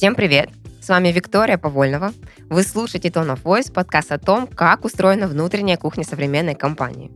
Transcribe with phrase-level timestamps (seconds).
[0.00, 0.48] Всем привет!
[0.80, 2.14] С вами Виктория Повольнова.
[2.48, 7.10] Вы слушаете Tone of Voice, подкаст о том, как устроена внутренняя кухня современной компании.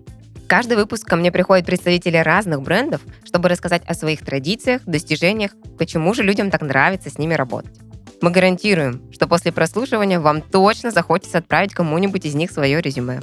[0.46, 6.12] Каждый выпуск ко мне приходят представители разных брендов, чтобы рассказать о своих традициях, достижениях, почему
[6.12, 7.72] же людям так нравится с ними работать.
[8.20, 13.22] Мы гарантируем, что после прослушивания вам точно захочется отправить кому-нибудь из них свое резюме.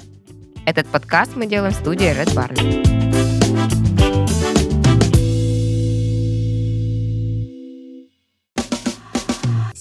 [0.66, 3.01] Этот подкаст мы делаем в студии Red Barn.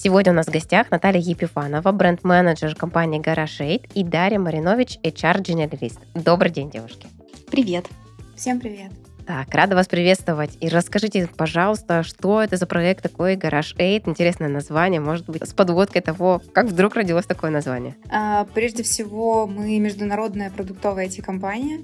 [0.03, 5.99] Сегодня у нас в гостях Наталья Епифанова, бренд-менеджер компании Garage и Дарья Маринович, HR-генералист.
[6.15, 7.05] Добрый день, девушки.
[7.51, 7.85] Привет.
[8.35, 8.91] Всем привет.
[9.27, 10.57] Так, рада вас приветствовать.
[10.59, 14.09] И расскажите, пожалуйста, что это за проект такой Garage 8?
[14.09, 17.95] Интересное название, может быть, с подводкой того, как вдруг родилось такое название?
[18.09, 21.81] А, прежде всего, мы международная продуктовая IT-компания.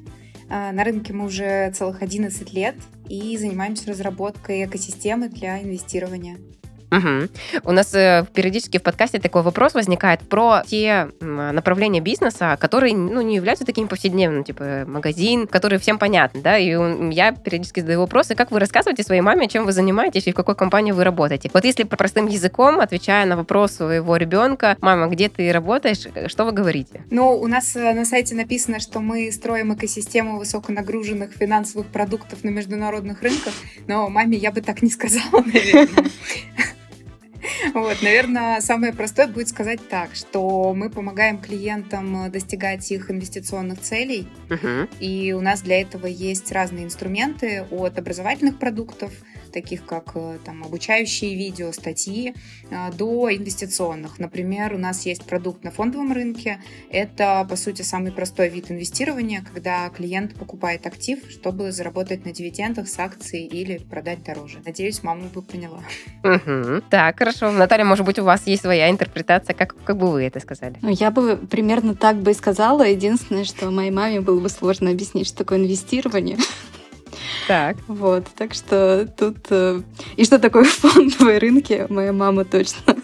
[0.49, 6.37] А, на рынке мы уже целых 11 лет и занимаемся разработкой экосистемы для инвестирования.
[6.91, 7.29] Угу.
[7.63, 13.21] У нас э, периодически в подкасте такой вопрос возникает про те направления бизнеса, которые ну,
[13.21, 16.69] не являются такими повседневными, типа магазин, который всем понятны, да, и
[17.13, 20.55] я периодически задаю вопросы, как вы рассказываете своей маме, чем вы занимаетесь и в какой
[20.55, 21.49] компании вы работаете.
[21.53, 26.51] Вот если простым языком, отвечая на вопрос своего ребенка, мама, где ты работаешь, что вы
[26.51, 27.03] говорите?
[27.09, 32.49] Ну, у нас э, на сайте написано, что мы строим экосистему высоконагруженных финансовых продуктов на
[32.49, 33.53] международных рынках,
[33.87, 35.87] но маме я бы так не сказала, наверное.
[37.73, 44.27] Вот, наверное, самое простое будет сказать так, что мы помогаем клиентам достигать их инвестиционных целей,
[44.49, 44.89] uh-huh.
[44.99, 49.11] и у нас для этого есть разные инструменты от образовательных продуктов
[49.51, 52.33] таких как э, там, обучающие видео, статьи,
[52.69, 54.19] э, до инвестиционных.
[54.19, 56.59] Например, у нас есть продукт на фондовом рынке.
[56.89, 62.87] Это, по сути, самый простой вид инвестирования, когда клиент покупает актив, чтобы заработать на дивидендах
[62.87, 64.59] с акций или продать дороже.
[64.65, 65.81] Надеюсь, мама бы поняла.
[66.23, 66.83] Угу.
[66.89, 67.51] Так, хорошо.
[67.51, 70.75] Наталья, может быть, у вас есть своя интерпретация, как, как бы вы это сказали?
[70.81, 72.83] Ну, я бы примерно так бы и сказала.
[72.83, 76.37] Единственное, что моей маме было бы сложно объяснить, что такое инвестирование.
[77.47, 77.77] Так.
[77.87, 79.37] Вот, так что тут...
[79.49, 79.81] Э,
[80.15, 82.95] и что такое фондовые рынки, моя мама точно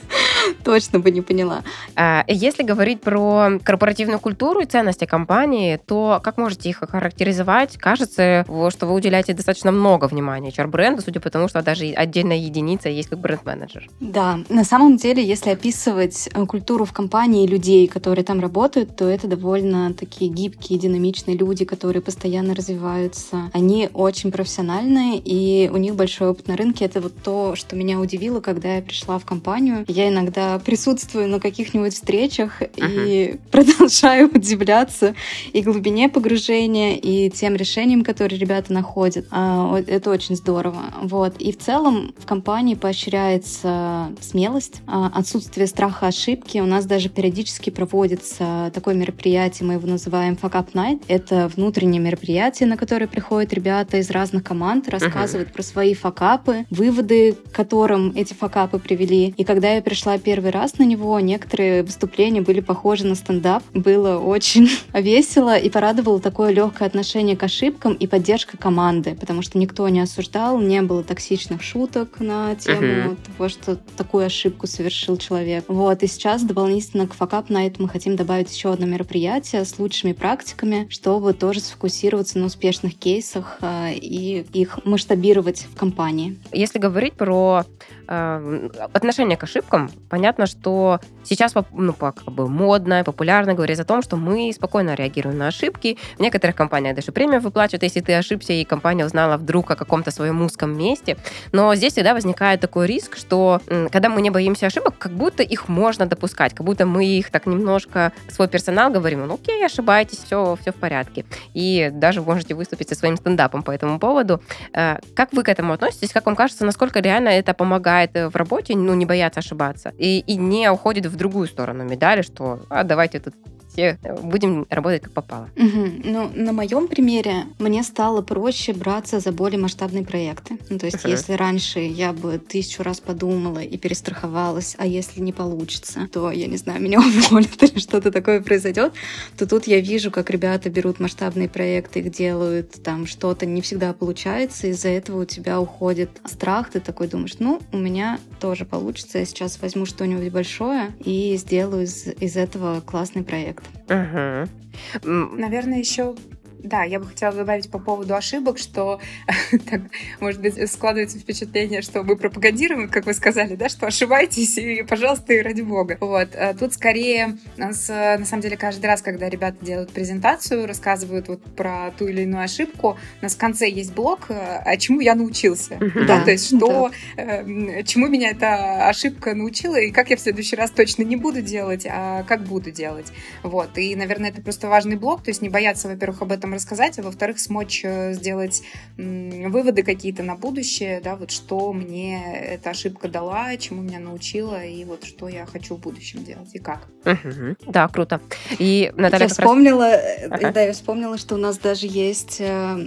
[0.64, 1.64] точно бы не поняла.
[1.96, 7.78] А, если говорить про корпоративную культуру и ценности компании, то как можете их охарактеризовать?
[7.78, 12.90] Кажется, что вы уделяете достаточно много внимания HR-бренду, судя по тому, что даже отдельная единица
[12.90, 13.90] есть как бренд-менеджер.
[14.00, 19.06] Да, на самом деле, если описывать э, культуру в компании людей, которые там работают, то
[19.06, 23.50] это довольно такие гибкие, динамичные люди, которые постоянно развиваются.
[23.54, 26.86] Они очень профессиональные, и у них большой опыт на рынке.
[26.86, 29.86] Это вот то, что меня удивило, когда я пришла в компанию.
[29.88, 33.08] Я иногда присутствую на каких-нибудь встречах uh-huh.
[33.08, 35.14] и продолжаю удивляться
[35.54, 39.28] и глубине погружения, и тем решениям, которые ребята находят.
[39.32, 40.86] А, это очень здорово.
[41.04, 41.38] Вот.
[41.38, 46.58] И в целом в компании поощряется смелость, а, отсутствие страха ошибки.
[46.58, 51.04] У нас даже периодически проводится такое мероприятие, мы его называем Fuck Up Night.
[51.08, 55.54] Это внутреннее мероприятие, на которое приходят ребята из разных команд, рассказывают uh-huh.
[55.54, 59.34] про свои факапы, выводы, к которым эти факапы привели.
[59.38, 61.20] И когда я пришла первый раз на него.
[61.20, 63.64] Некоторые выступления были похожи на стендап.
[63.74, 69.58] Было очень весело и порадовало такое легкое отношение к ошибкам и поддержка команды, потому что
[69.58, 73.18] никто не осуждал, не было токсичных шуток на тему uh-huh.
[73.38, 75.66] того, что такую ошибку совершил человек.
[75.68, 79.78] Вот, и сейчас дополнительно к факап на это мы хотим добавить еще одно мероприятие с
[79.78, 86.38] лучшими практиками, чтобы тоже сфокусироваться на успешных кейсах э, и их масштабировать в компании.
[86.52, 87.66] Если говорить про
[88.08, 94.02] отношение к ошибкам, понятно, понятно, что сейчас ну, как бы модно, популярно говорить о том,
[94.02, 95.98] что мы спокойно реагируем на ошибки.
[96.18, 100.12] В некоторых компаниях даже премию выплачивают, если ты ошибся, и компания узнала вдруг о каком-то
[100.12, 101.18] своем узком месте.
[101.52, 105.70] Но здесь всегда возникает такой риск, что когда мы не боимся ошибок, как будто их
[105.70, 110.58] можно допускать, как будто мы их так немножко, свой персонал говорим, ну окей, ошибаетесь, все,
[110.62, 111.26] все в порядке.
[111.54, 114.42] И даже можете выступить со своим стендапом по этому поводу.
[114.74, 116.12] Э, как вы к этому относитесь?
[116.12, 119.94] Как вам кажется, насколько реально это помогает э, в работе, ну, не бояться ошибаться?
[119.98, 123.34] И, и не уходит в другую сторону медали, что а, давайте тут
[123.74, 125.50] все будем работать как попало.
[125.58, 125.92] Угу.
[126.04, 130.58] Ну, на моем примере мне стало проще браться за более масштабные проекты.
[130.70, 131.10] Ну, то есть, uh-huh.
[131.10, 136.48] если раньше я бы тысячу раз подумала и перестраховалась, а если не получится, то, я
[136.48, 137.00] не знаю, меня
[137.30, 138.94] уволят или что-то такое произойдет,
[139.38, 143.94] то тут я вижу, как ребята берут масштабные проекты, их делают, там что-то не всегда
[143.94, 149.20] получается, из-за этого у тебя уходит страх, ты такой думаешь, ну, у меня тоже получится,
[149.20, 153.63] я сейчас возьму что-нибудь большое и сделаю из, из этого классный проект.
[153.90, 155.10] Угу.
[155.38, 156.16] Наверное, еще
[156.64, 159.02] Да, я бы хотела добавить по поводу ошибок, что,
[159.70, 159.82] так,
[160.22, 165.34] может быть, складывается впечатление, что мы пропагандируем, как вы сказали, да, что ошибайтесь, и, пожалуйста,
[165.34, 165.98] и ради бога.
[166.00, 166.30] Вот.
[166.36, 171.44] А тут скорее, нас, на самом деле, каждый раз, когда ребята делают презентацию, рассказывают вот
[171.56, 175.78] про ту или иную ошибку, у нас в конце есть блок, а чему я научился.
[176.08, 180.56] Да, то есть, что, э, чему меня эта ошибка научила, и как я в следующий
[180.56, 183.12] раз точно не буду делать, а как буду делать.
[183.44, 183.78] Вот.
[183.78, 187.02] И, наверное, это просто важный блок, то есть не бояться, во-первых, об этом рассказать, а
[187.02, 188.62] во-вторых, смочь э, сделать
[188.98, 194.84] выводы какие-то на будущее, да, вот что мне эта ошибка дала, чему меня научила, и
[194.86, 196.88] вот что я хочу в будущем делать, и как.
[197.06, 197.72] Угу.
[197.72, 198.22] Да, круто.
[198.60, 200.02] И Наталья я вспомнила, раз...
[200.02, 200.52] Э, ага.
[200.52, 202.78] да, я вспомнила, что у нас даже есть э,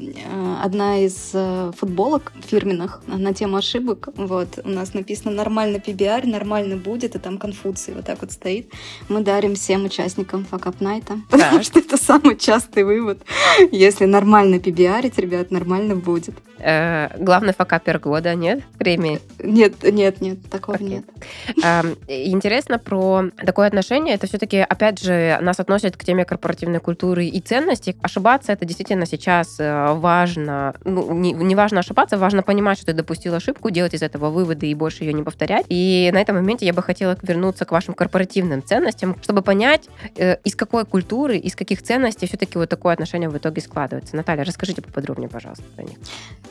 [0.62, 1.34] одна из
[1.76, 4.08] футболок фирменных на тему ошибок.
[4.16, 8.72] Вот, у нас написано «Нормально PBR, нормально будет», и там Конфуций вот так вот стоит.
[9.08, 13.22] Мы дарим всем участникам факап найта, потому что это самый частый вывод.
[13.72, 16.34] Если нормально пибиарить, ребят, нормально будет.
[16.58, 18.62] Э, главный факапер года, нет?
[18.78, 19.20] Премии?
[19.38, 20.88] Нет, нет, нет, такого okay.
[20.88, 21.04] нет.
[21.62, 24.14] Э, интересно про такое отношение.
[24.14, 27.96] Это все-таки, опять же, нас относит к теме корпоративной культуры и ценностей.
[28.02, 30.74] Ошибаться это действительно сейчас э, важно.
[30.84, 34.68] Ну, не, не важно ошибаться, важно понимать, что ты допустил ошибку, делать из этого выводы
[34.68, 35.66] и больше ее не повторять.
[35.68, 40.36] И на этом моменте я бы хотела вернуться к вашим корпоративным ценностям, чтобы понять, э,
[40.44, 44.16] из какой культуры, из каких ценностей все-таки вот такое отношение в итоге складывается.
[44.16, 45.98] Наталья, расскажите поподробнее, пожалуйста, про них.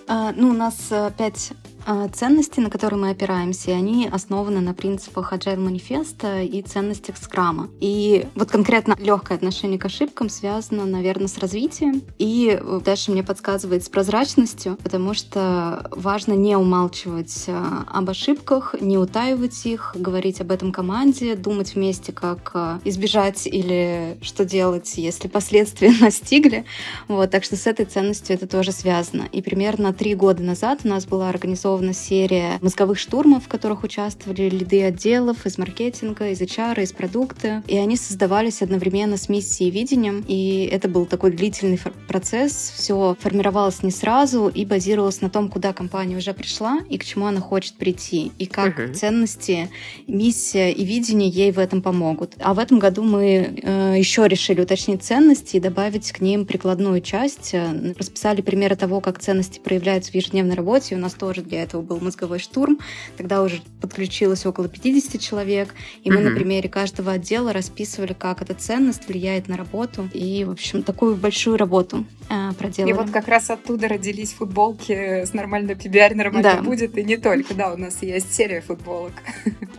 [0.07, 1.53] А, ну, у нас э, пять
[1.87, 7.69] а, ценности, на которые мы опираемся, они основаны на принципах Agile манифеста и ценностях скрама.
[7.79, 12.01] И вот конкретно легкое отношение к ошибкам связано, наверное, с развитием.
[12.17, 18.97] И дальше мне подсказывает с прозрачностью, потому что важно не умалчивать а, об ошибках, не
[18.97, 25.93] утаивать их, говорить об этом команде, думать вместе, как избежать или что делать, если последствия
[26.01, 26.65] настигли.
[27.07, 29.27] Вот, так что с этой ценностью это тоже связано.
[29.31, 34.49] И примерно три года назад у нас была организована серия мозговых штурмов, в которых участвовали
[34.49, 37.63] лиды отделов из маркетинга, из HR, из продукта.
[37.67, 40.23] И они создавались одновременно с миссией и видением.
[40.27, 42.73] И это был такой длительный процесс.
[42.75, 47.25] Все формировалось не сразу и базировалось на том, куда компания уже пришла и к чему
[47.25, 48.31] она хочет прийти.
[48.37, 48.93] И как uh-huh.
[48.93, 49.69] ценности,
[50.07, 52.33] миссия и видение ей в этом помогут.
[52.39, 57.01] А в этом году мы э, еще решили уточнить ценности и добавить к ним прикладную
[57.01, 57.53] часть.
[57.53, 60.95] Э, расписали примеры того, как ценности проявляются в ежедневной работе.
[60.95, 62.79] У нас тоже для этого был мозговой штурм.
[63.17, 65.73] Тогда уже подключилось около 50 человек,
[66.03, 66.29] и мы mm-hmm.
[66.29, 70.09] на примере каждого отдела расписывали, как эта ценность влияет на работу.
[70.13, 72.91] И, в общем, такую большую работу э, проделали.
[72.91, 76.61] И вот как раз оттуда родились футболки с нормальной PBR, нормально да.
[76.61, 77.53] будет, и не только.
[77.53, 79.13] Да, у нас есть серия футболок.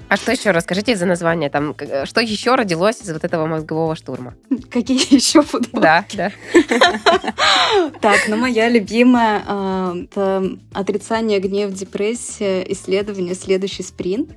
[0.09, 0.53] А что еще?
[0.53, 1.51] Расскажите за название.
[1.51, 1.75] Там,
[2.05, 4.35] что еще родилось из вот этого мозгового штурма?
[4.71, 5.83] Какие еще футболки?
[5.83, 6.33] Да, да.
[8.01, 14.31] Так, ну моя любимая э, это отрицание, гнев, депрессия, исследование, следующий спринт.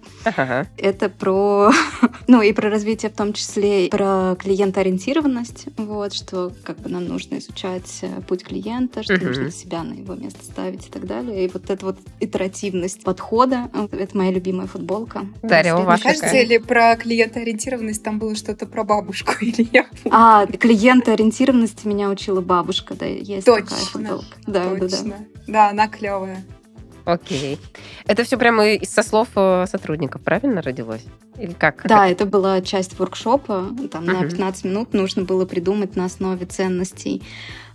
[0.78, 1.72] Это про,
[2.28, 7.38] ну и про развитие в том числе, про клиентоориентированность, вот, что как бы нам нужно
[7.38, 11.46] изучать э, путь клиента, что нужно себя на его место ставить и так далее.
[11.46, 15.26] И вот эта вот итеративность подхода, это моя любимая футболка.
[15.42, 20.46] Дарья, у вас кажется, или про клиентоориентированность там было что-то про бабушку или я А,
[20.46, 23.66] клиентоориентированности меня учила бабушка, да, есть Точно.
[23.66, 24.26] такая футболка.
[24.48, 25.10] Да, Точно.
[25.10, 25.26] да, да.
[25.50, 26.44] Да, она клевая.
[27.06, 27.58] Окей.
[28.06, 31.04] Это все прямо со слов э, сотрудников, правильно родилось?
[31.40, 31.82] Или как?
[31.88, 33.70] Да, это была часть воркшопа.
[33.92, 34.22] Там uh-huh.
[34.22, 37.24] на 15 минут нужно было придумать на основе ценностей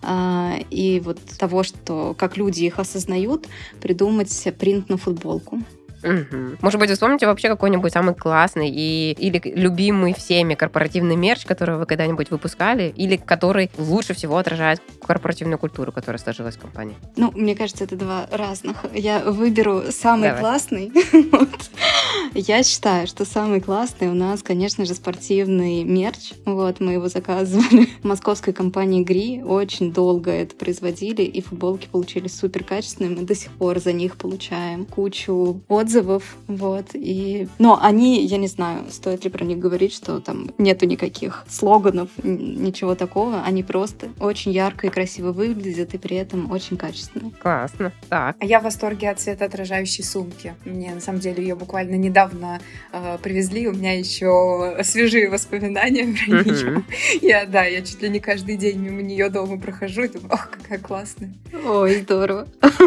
[0.03, 3.49] э, и вот того, что как люди их осознают,
[3.81, 5.61] придумать принт на футболку.
[6.05, 6.59] Угу.
[6.61, 11.77] Может быть, вы вспомните вообще какой-нибудь самый классный и, или любимый всеми корпоративный мерч, который
[11.77, 16.97] вы когда-нибудь выпускали, или который лучше всего отражает корпоративную культуру, которая сложилась в компании?
[17.17, 18.85] Ну, мне кажется, это два разных.
[18.93, 20.41] Я выберу самый Давай.
[20.41, 20.93] классный.
[22.35, 26.33] Я считаю, что самый классный у нас, конечно же, спортивный мерч.
[26.45, 29.43] Вот, мы его заказывали в московской компании Гри.
[29.43, 33.17] Очень долго это производили, и футболки получились супер качественные.
[33.17, 37.49] Мы до сих пор за них получаем кучу отзывов отзывов, вот, и...
[37.59, 42.09] Но они, я не знаю, стоит ли про них говорить, что там нету никаких слоганов,
[42.23, 47.33] ничего такого, они просто очень ярко и красиво выглядят, и при этом очень качественные.
[47.41, 48.37] Классно, так.
[48.41, 50.55] А я в восторге от цветоотражающей сумки.
[50.65, 52.61] Мне, на самом деле, ее буквально недавно
[52.93, 56.85] э, привезли, у меня еще свежие воспоминания про нее.
[57.23, 60.51] Я, да, я чуть ли не каждый день мимо нее дома прохожу и думаю, ох,
[60.51, 61.33] какая классная.
[61.65, 62.47] Ой, здорово.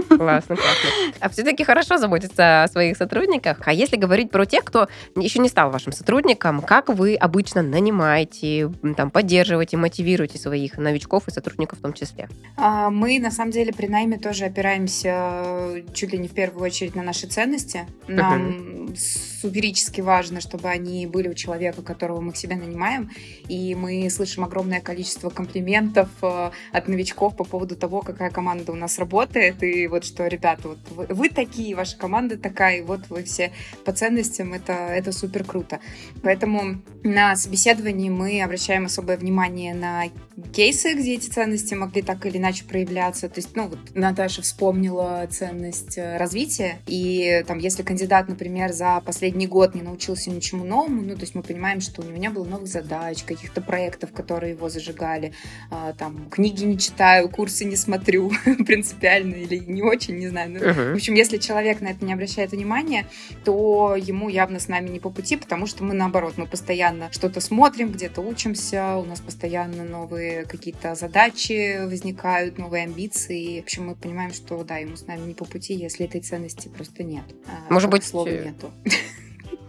[0.10, 0.90] Классно, классно.
[1.20, 3.60] А все-таки хорошо заботиться о своих сотрудниках.
[3.66, 8.72] А если говорить про тех, кто еще не стал вашим сотрудником, как вы обычно нанимаете,
[8.96, 12.30] там, поддерживаете, мотивируете своих новичков и сотрудников в том числе?
[12.58, 16.66] А, мы, на самом деле, при найме тоже опираемся э, чуть ли не в первую
[16.66, 17.86] очередь на наши ценности.
[18.08, 23.12] Нам суперически важно, чтобы они были у человека, которого мы к себе нанимаем.
[23.48, 28.76] И мы слышим огромное количество комплиментов э, от новичков по поводу того, какая команда у
[28.76, 29.64] нас работает.
[29.64, 33.52] И вот что, ребята, вот вы, вы такие, ваша команда такая, вот вы все
[33.86, 35.80] по ценностям, это, это супер круто.
[36.24, 40.06] Поэтому на собеседовании мы обращаем особое внимание на
[40.54, 43.28] кейсы, где эти ценности могли так или иначе проявляться.
[43.28, 49.02] То есть, ну, вот Наташа вспомнила ценность э, развития, и там, если кандидат, например, за
[49.06, 52.30] последний год не научился ничему новому, ну, то есть мы понимаем, что у него не
[52.30, 55.34] было новых задач, каких-то проектов, которые его зажигали,
[55.72, 58.32] а, там, книги не читаю, курсы не смотрю
[58.66, 60.52] принципиально или не очень, не знаю.
[60.52, 60.92] Ну, uh-huh.
[60.94, 63.08] В общем, если человек на это не обращает внимания,
[63.44, 67.42] то ему явно с нами не по пути, потому что мы, наоборот, мы постоянно что-то
[67.42, 73.60] смотрим, где-то учимся, у нас постоянно новые какие-то задачи возникают, новые амбиции.
[73.60, 76.68] В общем, мы понимаем, что, да, ему с нами не по пути, если этой ценности
[76.68, 77.26] просто нет.
[77.48, 78.72] А, Может быть, слова э, нету.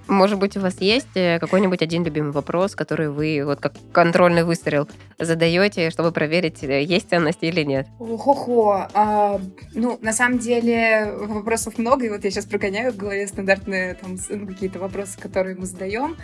[0.09, 4.43] Может быть, у вас есть э, какой-нибудь один любимый вопрос, который вы вот как контрольный
[4.43, 4.89] выстрел
[5.19, 7.87] задаете, чтобы проверить, э, есть ценности или нет?
[7.99, 8.89] Хо-хо.
[8.95, 9.39] А,
[9.75, 14.17] ну, на самом деле вопросов много, и вот я сейчас прогоняю в голове стандартные там
[14.31, 16.17] ну, какие-то вопросы, которые мы задаем.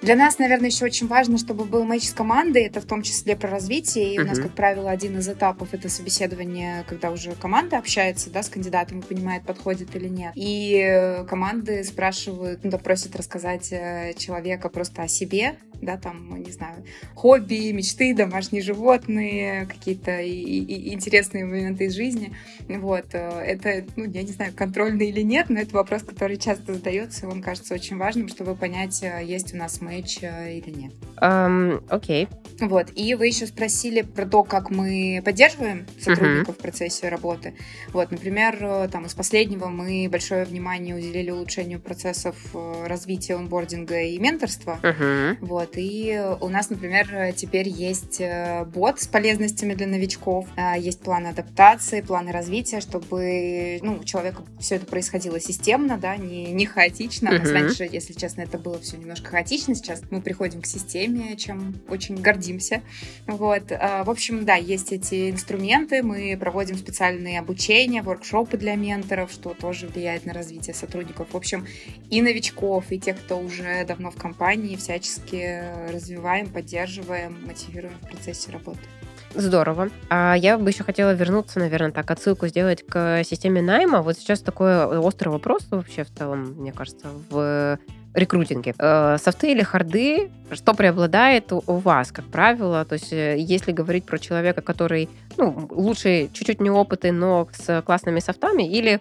[0.00, 2.62] Для нас, наверное, еще очень важно, чтобы был матч с командой.
[2.64, 4.14] Это в том числе про развитие.
[4.14, 4.22] И uh-huh.
[4.22, 8.48] у нас, как правило, один из этапов это собеседование, когда уже команда общается да, с
[8.48, 10.32] кандидатом и понимает, подходит или нет.
[10.34, 16.42] И э, команды спрашивают, ну, да, просят рассказать э, человека просто о себе, да, там,
[16.42, 16.84] не знаю,
[17.14, 22.32] хобби, мечты, домашние животные, какие-то и, и интересные моменты из жизни.
[22.80, 23.06] Вот.
[23.12, 27.26] Э, это, ну, я не знаю, контрольный или нет, но это вопрос, который часто задается,
[27.26, 30.92] и он кажется очень важным, чтобы понять, есть у нас матч или нет.
[31.20, 32.28] Um, окей.
[32.60, 32.88] Вот.
[32.94, 36.58] И вы еще спросили про то, как мы поддерживаем сотрудников uh-huh.
[36.58, 37.54] в процессе работы.
[37.92, 44.00] Вот, например, э, там из последнего мы большое внимание уделили улучшению процессов э, развития онбординга
[44.02, 44.78] и менторства.
[44.82, 45.36] Uh-huh.
[45.40, 45.70] Вот.
[45.74, 50.46] И у нас, например, теперь есть э, бот с полезностями для новичков,
[50.78, 56.52] есть планы адаптации, планы развития, чтобы ну, у человека все это происходило системно, да, не,
[56.52, 57.28] не хаотично.
[57.28, 57.52] Uh-huh.
[57.52, 59.74] Раньше, если честно, это было все немножко хаотично.
[59.74, 62.82] Сейчас мы приходим к системе, чем очень гордимся.
[63.26, 63.70] Вот.
[63.70, 66.02] В общем, да, есть эти инструменты.
[66.02, 71.28] Мы проводим специальные обучения, воркшопы для менторов, что тоже влияет на развитие сотрудников.
[71.32, 71.66] В общем,
[72.10, 78.50] и новичков, и тех, кто уже давно в компании, всячески развиваем, поддерживаем, мотивируем в процессе
[78.50, 78.80] работы.
[79.34, 79.88] Здорово.
[80.10, 84.02] А я бы еще хотела вернуться, наверное, так, отсылку сделать к системе найма.
[84.02, 87.78] Вот сейчас такой острый вопрос вообще в целом, мне кажется, в
[88.14, 88.74] рекрутинге.
[88.78, 92.84] Э, софты или харды, что преобладает у, вас, как правило?
[92.84, 98.20] То есть э, если говорить про человека, который ну, лучше чуть-чуть неопытный, но с классными
[98.20, 99.00] софтами, или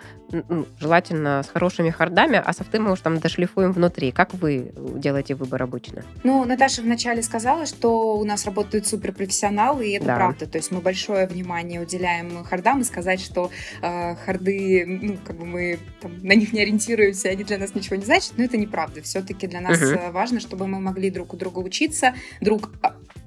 [0.79, 4.11] желательно с хорошими хардами, а софты мы уж там дошлифуем внутри.
[4.11, 6.03] Как вы делаете выбор обычно?
[6.23, 10.15] Ну, Наташа вначале сказала, что у нас работают суперпрофессионалы, и это да.
[10.15, 10.47] правда.
[10.47, 13.51] То есть мы большое внимание уделяем хардам, и сказать, что
[13.81, 17.97] э, харды, ну, как бы мы там, на них не ориентируемся, они для нас ничего
[17.97, 19.00] не значат, но это неправда.
[19.01, 20.11] Все-таки для нас uh-huh.
[20.11, 22.69] важно, чтобы мы могли друг у друга учиться, друг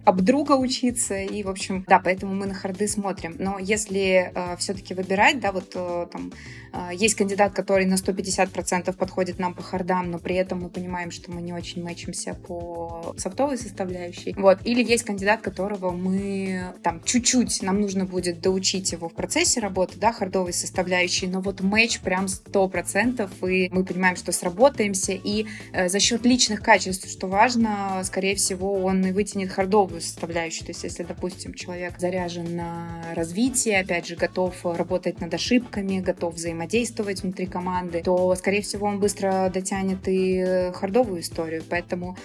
[0.05, 3.37] об друга учиться, и, в общем, да, поэтому мы на харды смотрим.
[3.39, 6.33] Но если э, все-таки выбирать, да, вот э, там
[6.73, 11.11] э, есть кандидат, который на 150% подходит нам по хардам, но при этом мы понимаем,
[11.11, 14.35] что мы не очень мэчимся по софтовой составляющей.
[14.37, 14.59] Вот.
[14.65, 19.99] Или есть кандидат, которого мы там чуть-чуть, нам нужно будет доучить его в процессе работы,
[19.99, 25.89] да, хардовой составляющей, но вот мэч прям 100%, и мы понимаем, что сработаемся, и э,
[25.89, 30.67] за счет личных качеств, что важно, скорее всего, он и вытянет хардовую составляющую.
[30.67, 36.35] То есть, если, допустим, человек заряжен на развитие, опять же, готов работать над ошибками, готов
[36.35, 41.63] взаимодействовать внутри команды, то, скорее всего, он быстро дотянет и хардовую историю.
[41.69, 42.17] Поэтому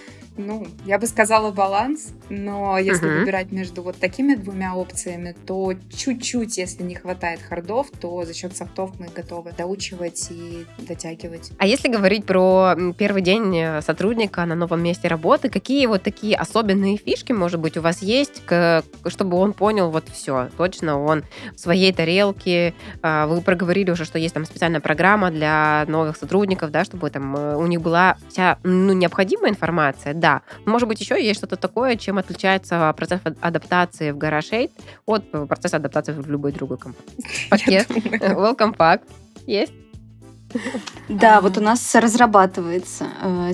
[0.46, 3.20] ну, я бы сказала баланс, но если uh-huh.
[3.20, 8.56] выбирать между вот такими двумя опциями, то чуть-чуть, если не хватает хардов, то за счет
[8.56, 11.52] софтов мы готовы доучивать и дотягивать.
[11.58, 16.36] А если говорить про первый день э, сотрудника на новом месте работы, какие вот такие
[16.36, 18.42] особенные фишки, может быть, у вас есть,
[19.06, 24.18] чтобы он понял вот все, точно он в своей тарелке, а, вы проговорили уже, что
[24.18, 28.58] есть там специальная программа для новых сотрудников, да, чтобы там э, у них была вся
[28.62, 30.29] ну, необходимая информация, да.
[30.66, 34.70] Может быть, еще есть что-то такое, чем отличается процесс адаптации в GarageAid
[35.06, 37.26] от э, процесса адаптации в любой другой компании.
[37.50, 39.02] Пакет, welcome pack
[39.46, 39.72] есть?
[41.08, 43.52] Да, вот у нас разрабатывается э,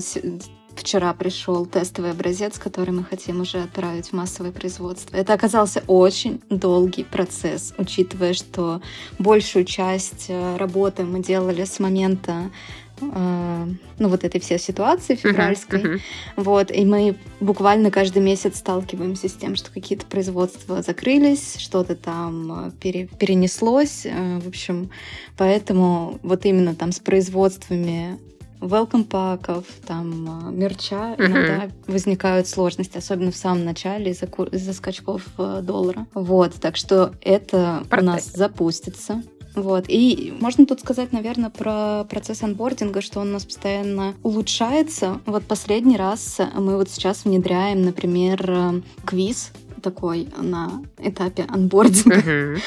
[0.77, 5.15] вчера пришел тестовый образец, который мы хотим уже отправить в массовое производство.
[5.17, 8.81] Это оказался очень долгий процесс, учитывая, что
[9.19, 15.81] большую часть э, работы мы делали с момента э, ну, вот этой всей ситуации февральской.
[15.81, 16.01] Uh-huh, uh-huh.
[16.35, 22.67] Вот, и мы буквально каждый месяц сталкиваемся с тем, что какие-то производства закрылись, что-то там
[22.67, 24.05] э, пере, перенеслось.
[24.05, 24.89] В общем,
[25.37, 28.19] поэтому вот именно там с производствами
[28.59, 31.27] welcome паков, там, мерча, uh-huh.
[31.27, 36.07] иногда возникают сложности, особенно в самом начале из-за, из-за скачков э, доллара.
[36.13, 38.01] Вот, так что это Портрет.
[38.01, 39.23] у нас запустится.
[39.57, 39.85] Вот.
[39.87, 45.19] И можно тут сказать, наверное, про процесс анбординга, что он у нас постоянно улучшается.
[45.25, 52.59] Вот последний раз мы вот сейчас внедряем, например, э, квиз такой на этапе анбординга.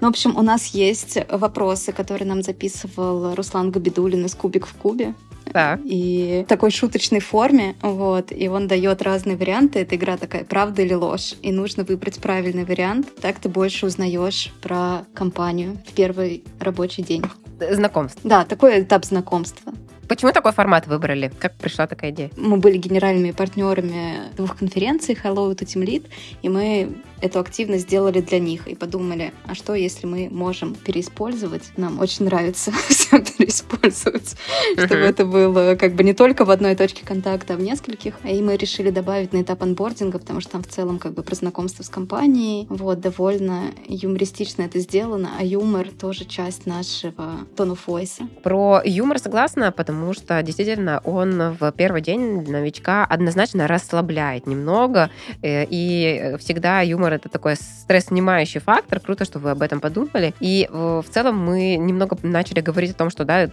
[0.00, 4.74] Ну, в общем, у нас есть вопросы, которые нам записывал Руслан Габидулин из «Кубик в
[4.74, 5.14] кубе».
[5.52, 5.80] Так.
[5.84, 9.78] И в такой шуточной форме, вот, и он дает разные варианты.
[9.80, 11.34] Эта игра такая, правда или ложь.
[11.42, 13.08] И нужно выбрать правильный вариант.
[13.20, 17.24] Так ты больше узнаешь про компанию в первый рабочий день.
[17.70, 18.20] Знакомство.
[18.28, 19.72] Да, такой этап знакомства.
[20.08, 21.30] Почему такой формат выбрали?
[21.38, 22.30] Как пришла такая идея?
[22.36, 26.06] Мы были генеральными партнерами двух конференций Hello to Team Lead,
[26.40, 31.62] и мы эту активность сделали для них и подумали, а что, если мы можем переиспользовать?
[31.76, 34.36] Нам очень нравится все переиспользовать,
[34.74, 38.14] чтобы это было как бы не только в одной точке контакта, а в нескольких.
[38.24, 41.34] И мы решили добавить на этап анбординга, потому что там в целом как бы про
[41.34, 42.66] знакомство с компанией.
[42.68, 48.22] Вот, довольно юмористично это сделано, а юмор тоже часть нашего of voice.
[48.42, 55.10] Про юмор согласна, потому что действительно он в первый день новичка однозначно расслабляет немного,
[55.42, 59.00] э, и всегда юмор юмор это такой стресс-снимающий фактор.
[59.00, 60.34] Круто, что вы об этом подумали.
[60.40, 63.48] И в целом мы немного начали говорить о том, что, да,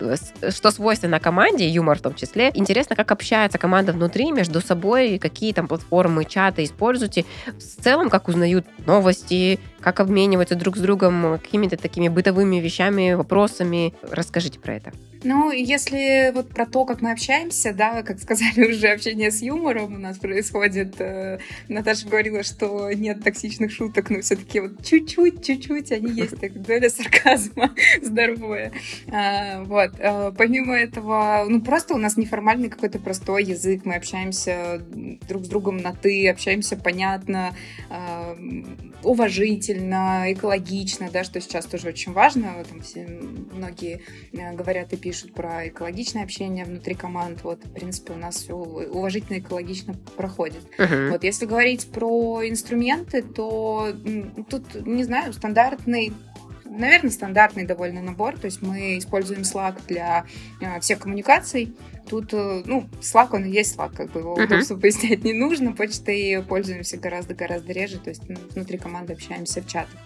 [0.49, 2.51] что свойственно команде, юмор в том числе.
[2.53, 7.25] Интересно, как общается команда внутри между собой, какие там платформы, чаты используете.
[7.47, 13.93] В целом, как узнают новости, как обмениваются друг с другом какими-то такими бытовыми вещами, вопросами.
[14.09, 14.91] Расскажите про это.
[15.25, 19.95] Ну, если вот про то, как мы общаемся, да, как сказали уже, общение с юмором
[19.95, 21.01] у нас происходит.
[21.01, 26.61] Э, Наташа говорила, что нет токсичных шуток, но все-таки вот чуть-чуть, чуть-чуть они есть, так
[26.61, 27.71] доля сарказма
[28.03, 28.71] здоровая.
[29.11, 29.91] А, вот.
[29.99, 34.79] А, помимо этого, ну, просто у нас неформальный какой-то простой язык, мы общаемся
[35.27, 37.55] друг с другом на «ты», общаемся понятно,
[37.89, 38.37] а,
[39.01, 42.63] уважительно, экологично, да, что сейчас тоже очень важно.
[42.69, 44.01] Там все, многие
[44.33, 47.43] э, говорят и пишут про экологичное общение внутри команд.
[47.43, 50.61] Вот, в принципе, у нас все уважительно, экологично проходит.
[50.77, 51.11] Uh-huh.
[51.11, 53.93] Вот, если говорить про инструменты, то
[54.49, 56.13] тут, не знаю, стандартный
[56.77, 58.37] наверное, стандартный довольно набор.
[58.37, 60.25] То есть мы используем Slack для
[60.61, 61.75] э, всех коммуникаций.
[62.09, 64.45] Тут, э, ну, Slack, он и есть Slack, как бы его uh-huh.
[64.45, 65.73] удобство пояснять не нужно.
[65.73, 69.99] Почтой пользуемся гораздо-гораздо реже, то есть внутри команды общаемся в чатах.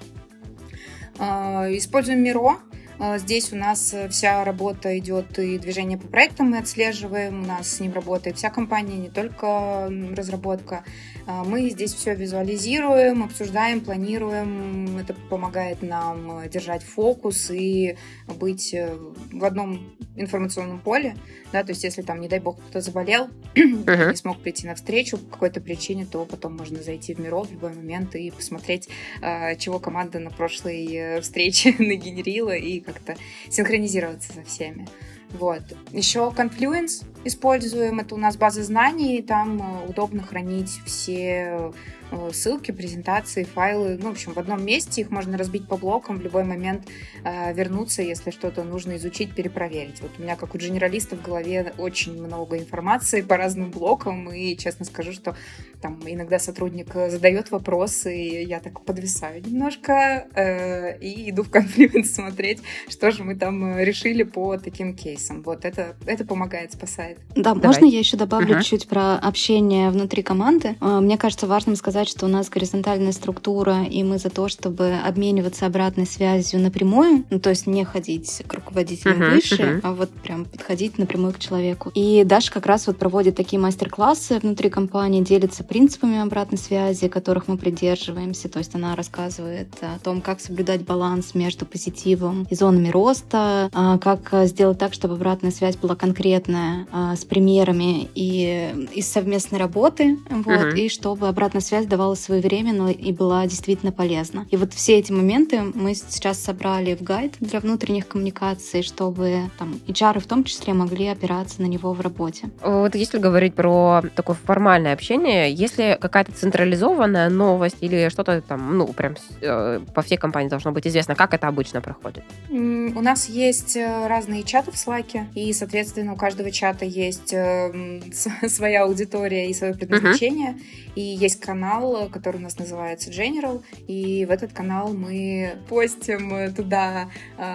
[1.20, 2.58] Э, используем Miro.
[3.00, 7.76] Э, здесь у нас вся работа идет и движение по проектам мы отслеживаем, у нас
[7.76, 10.84] с ним работает вся компания, не только разработка.
[11.32, 14.98] А, мы здесь все визуализируем, обсуждаем, планируем.
[14.98, 17.98] Это помогает нам э, держать фокус и
[18.40, 18.98] быть э,
[19.32, 21.16] в одном информационном поле.
[21.52, 24.10] Да, то есть, если там, не дай бог, кто-то заболел, uh-huh.
[24.10, 27.52] не смог прийти на встречу по какой-то причине, то потом можно зайти в Миров в
[27.52, 28.90] любой момент и посмотреть,
[29.22, 33.16] э, чего команда на прошлой встрече нагенерила и как-то
[33.50, 34.88] синхронизироваться со всеми.
[35.32, 35.62] Вот.
[35.92, 38.00] Еще Confluence используем.
[38.00, 39.22] Это у нас база знаний.
[39.22, 41.72] Там э, удобно хранить все
[42.12, 46.18] Э, ссылки, презентации, файлы, ну, в общем, в одном месте их можно разбить по блокам,
[46.18, 46.88] в любой момент
[47.24, 50.02] э, вернуться, если что-то нужно изучить, перепроверить.
[50.02, 54.58] Вот у меня, как у генералиста, в голове очень много информации по разным блокам, и
[54.58, 55.36] честно скажу, что
[55.82, 62.06] там иногда сотрудник задает вопросы, и я так подвисаю немножко э, и иду в конфликт
[62.12, 65.44] смотреть, что же мы там решили по таким кейсам.
[65.44, 67.09] Вот это, это помогает, спасает.
[67.10, 67.20] Помогает.
[67.36, 67.68] Да, Давай.
[67.68, 68.64] можно я еще добавлю uh-huh.
[68.64, 70.76] чуть про общение внутри команды?
[70.80, 74.96] А, мне кажется важным сказать, что у нас горизонтальная структура, и мы за то, чтобы
[75.06, 79.80] обмениваться обратной связью напрямую, ну, то есть не ходить к руководителям uh-huh, выше, uh-huh.
[79.84, 81.92] а вот прям подходить напрямую к человеку.
[81.96, 87.48] И Даша как раз вот проводит такие мастер-классы внутри компании, делится принципами обратной связи, которых
[87.48, 88.50] мы придерживаемся.
[88.50, 93.98] То есть она рассказывает о том, как соблюдать баланс между позитивом и зонами роста, а,
[93.98, 100.18] как сделать так, чтобы обратная связь была конкретная, а, с примерами и из совместной работы,
[100.30, 100.78] вот, uh-huh.
[100.78, 104.46] и чтобы обратная связь давала своевременно и была действительно полезна.
[104.52, 109.80] И вот все эти моменты мы сейчас собрали в гайд для внутренних коммуникаций, чтобы там
[109.88, 112.50] HR в том числе могли опираться на него в работе.
[112.62, 118.88] Вот если говорить про такое формальное общение, если какая-то централизованная новость или что-то там, ну,
[118.88, 122.24] прям э, по всей компании должно быть известно, как это обычно проходит?
[122.50, 128.02] У нас есть э, разные чаты в Slack, и, соответственно, у каждого чата есть э,
[128.48, 130.52] своя аудитория и свое предназначение.
[130.52, 130.94] Uh-huh.
[130.96, 137.10] И есть канал, который у нас называется General, и в этот канал мы постим туда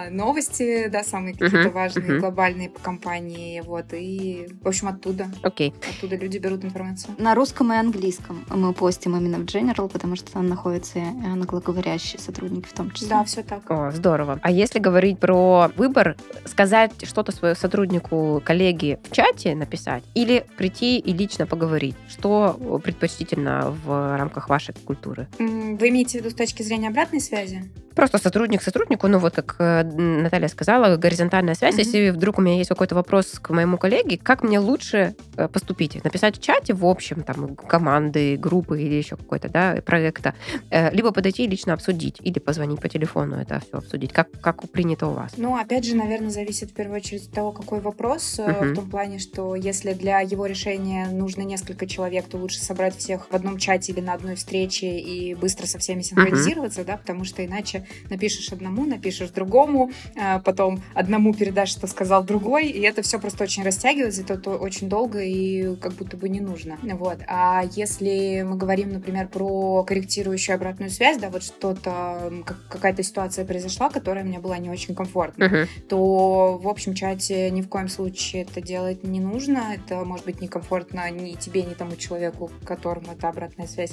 [0.09, 1.71] новости, да, самые какие-то uh-huh.
[1.71, 2.19] важные, uh-huh.
[2.19, 5.27] глобальные по компании, вот, и, в общем, оттуда.
[5.43, 5.69] Окей.
[5.69, 5.95] Okay.
[5.97, 7.13] Оттуда люди берут информацию.
[7.19, 12.67] На русском и английском мы постим именно в General, потому что там находятся англоговорящие сотрудники
[12.67, 13.09] в том числе.
[13.09, 13.69] Да, все так.
[13.69, 14.39] О, здорово.
[14.41, 20.99] А если говорить про выбор, сказать что-то своему сотруднику, коллеге в чате написать или прийти
[20.99, 25.27] и лично поговорить, что предпочтительно в рамках вашей культуры?
[25.39, 27.63] Вы имеете в виду с точки зрения обратной связи?
[27.95, 31.75] Просто сотрудник сотруднику, ну вот как э, Наталья сказала, горизонтальная связь.
[31.75, 31.79] Mm-hmm.
[31.79, 36.03] Если вдруг у меня есть какой-то вопрос к моему коллеге, как мне лучше э, поступить?
[36.03, 40.33] Написать в чате в общем, там, команды, группы или еще какой-то, да, проекта,
[40.71, 44.11] э, либо подойти и лично обсудить, или позвонить по телефону это все обсудить.
[44.11, 45.31] Как, как принято у вас?
[45.37, 48.71] Ну, опять же, наверное, зависит в первую очередь от того, какой вопрос, mm-hmm.
[48.71, 53.27] в том плане, что если для его решения нужно несколько человек, то лучше собрать всех
[53.29, 56.85] в одном чате или на одной встрече и быстро со всеми синхронизироваться, mm-hmm.
[56.85, 62.67] да, потому что иначе напишешь одному, напишешь другому, а потом одному передашь, что сказал другой,
[62.67, 66.39] и это все просто очень растягивается, это то очень долго и как будто бы не
[66.39, 66.77] нужно.
[66.81, 67.19] Вот.
[67.27, 72.31] А если мы говорим, например, про корректирующую обратную связь, да, вот что-то,
[72.69, 75.67] какая-то ситуация произошла, которая мне была не очень комфортна, uh-huh.
[75.89, 80.41] то в общем чате ни в коем случае это делать не нужно, это может быть
[80.41, 83.91] некомфортно ни тебе, ни тому человеку, к которому эта обратная связь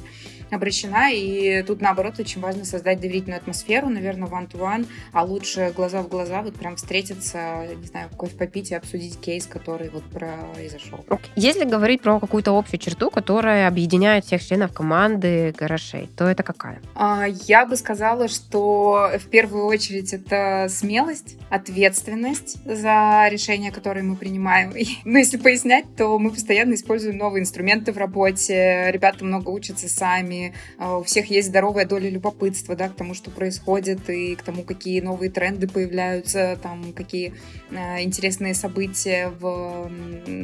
[0.50, 6.08] обращена, и тут наоборот очень важно создать доверительную атмосферу, наверное, one-to-one, а лучше глаза в
[6.08, 11.04] глаза вот прям встретиться, не знаю, кофе попить и обсудить кейс, который вот произошел.
[11.36, 16.80] Если говорить про какую-то общую черту, которая объединяет всех членов команды гаражей, то это какая?
[16.94, 24.16] А, я бы сказала, что в первую очередь это смелость, ответственность за решения, которые мы
[24.16, 24.72] принимаем.
[25.04, 30.54] Ну, если пояснять, то мы постоянно используем новые инструменты в работе, ребята много учатся сами,
[30.78, 34.62] а, у всех есть здоровая доля любопытства, да, к тому, что происходит и к тому,
[34.62, 37.34] какие новые тренды появляются, там, какие
[37.70, 39.90] э, интересные события в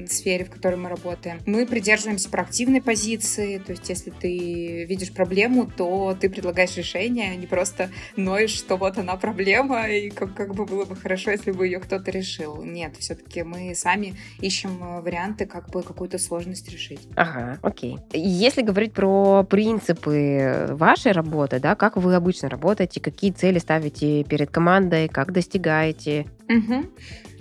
[0.09, 1.41] сфере, в которой мы работаем.
[1.47, 7.37] Мы придерживаемся проактивной позиции, то есть если ты видишь проблему, то ты предлагаешь решение, а
[7.37, 11.53] не просто ноешь, что вот она проблема, и как, как бы было бы хорошо, если
[11.53, 12.63] бы ее кто-то решил.
[12.65, 17.07] Нет, все-таки мы сами ищем э, варианты, как бы какую-то сложность решить.
[17.15, 17.99] Ага, окей.
[18.13, 24.25] Если говорить про принципы вашей работы, да, как вы обычно работаете, какие какие цели ставите
[24.25, 26.27] перед командой, как достигаете.
[26.49, 26.87] Угу.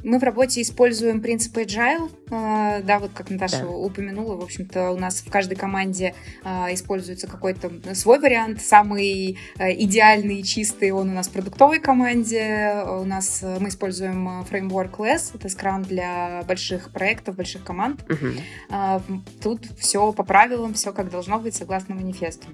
[0.07, 3.67] Мы в работе используем принципы agile, а, да, вот как Наташа да.
[3.67, 6.15] упомянула, в общем-то, у нас в каждой команде
[6.45, 11.81] а, используется какой-то свой вариант, самый а, идеальный и чистый, он у нас в продуктовой
[11.81, 18.05] команде, у нас мы используем фреймворк LESS, это скрам для больших проектов, больших команд.
[18.09, 19.21] Угу.
[19.43, 22.47] Тут все по правилам, все как должно быть, согласно манифесту.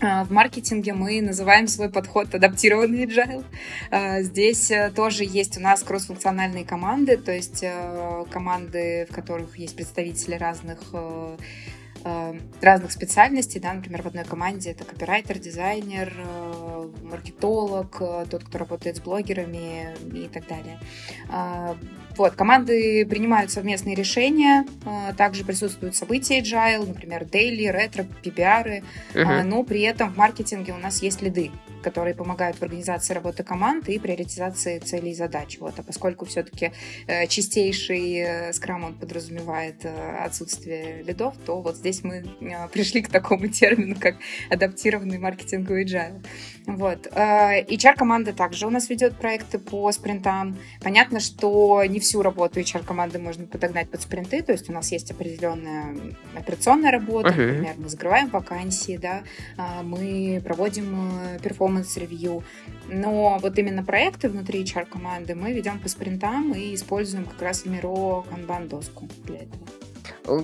[0.00, 3.44] А, в маркетинге мы называем свой подход адаптированный agile.
[3.90, 9.58] А, здесь э, тоже есть у нас кроссфункциональные команды, то есть э, команды, в которых
[9.58, 11.36] есть представители разных э,
[12.60, 16.14] разных специальностей, да, например, в одной команде это копирайтер, дизайнер,
[17.02, 17.98] маркетолог,
[18.30, 20.78] тот, кто работает с блогерами и так далее.
[22.16, 28.82] Вот, команды принимают совместные решения, а, также присутствуют события agile, например, daily, ретро, PPR,
[29.14, 29.42] uh-huh.
[29.42, 31.50] но при этом в маркетинге у нас есть лиды,
[31.86, 35.58] которые помогают в организации работы команды и приоритизации целей и задач.
[35.60, 36.72] Вот, а поскольку все-таки
[37.06, 43.08] э, чистейший скрам он подразумевает э, отсутствие лидов, то вот здесь мы э, пришли к
[43.08, 44.16] такому термину, как
[44.50, 46.24] адаптированный маркетинговый agile.
[46.66, 47.06] Вот.
[47.06, 50.58] HR-команда также у нас ведет проекты по спринтам.
[50.82, 55.10] Понятно, что не всю работу HR-команды можно подогнать под спринты, то есть у нас есть
[55.10, 55.96] определенная
[56.34, 57.46] операционная работа, uh-huh.
[57.46, 59.22] например, мы закрываем вакансии, да,
[59.82, 62.44] мы проводим performance review,
[62.88, 68.24] но вот именно проекты внутри HR-команды мы ведем по спринтам и используем как раз Miro
[68.28, 69.85] Kanban доску для этого.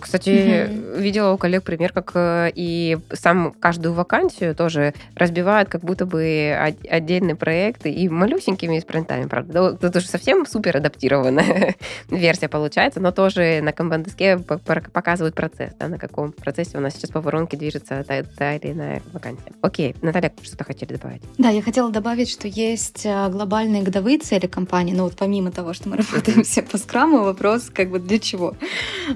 [0.01, 1.01] Кстати, угу.
[1.01, 6.57] видела у коллег пример, как э, и сам каждую вакансию тоже разбивают как будто бы
[6.89, 9.75] отдельные проекты и малюсенькими спринтами, правда.
[9.75, 11.75] Это тоже совсем супер адаптированная
[12.09, 17.11] версия получается, но тоже на канбан-доске показывают процесс, да, на каком процессе у нас сейчас
[17.11, 19.53] по воронке движется та, та или иная вакансия.
[19.61, 21.23] Окей, Наталья, что-то хотели добавить?
[21.39, 25.73] Да, я хотела добавить, что есть э, глобальные годовые цели компании, но вот помимо того,
[25.73, 28.55] что мы работаем все по скраму, вопрос как бы для чего?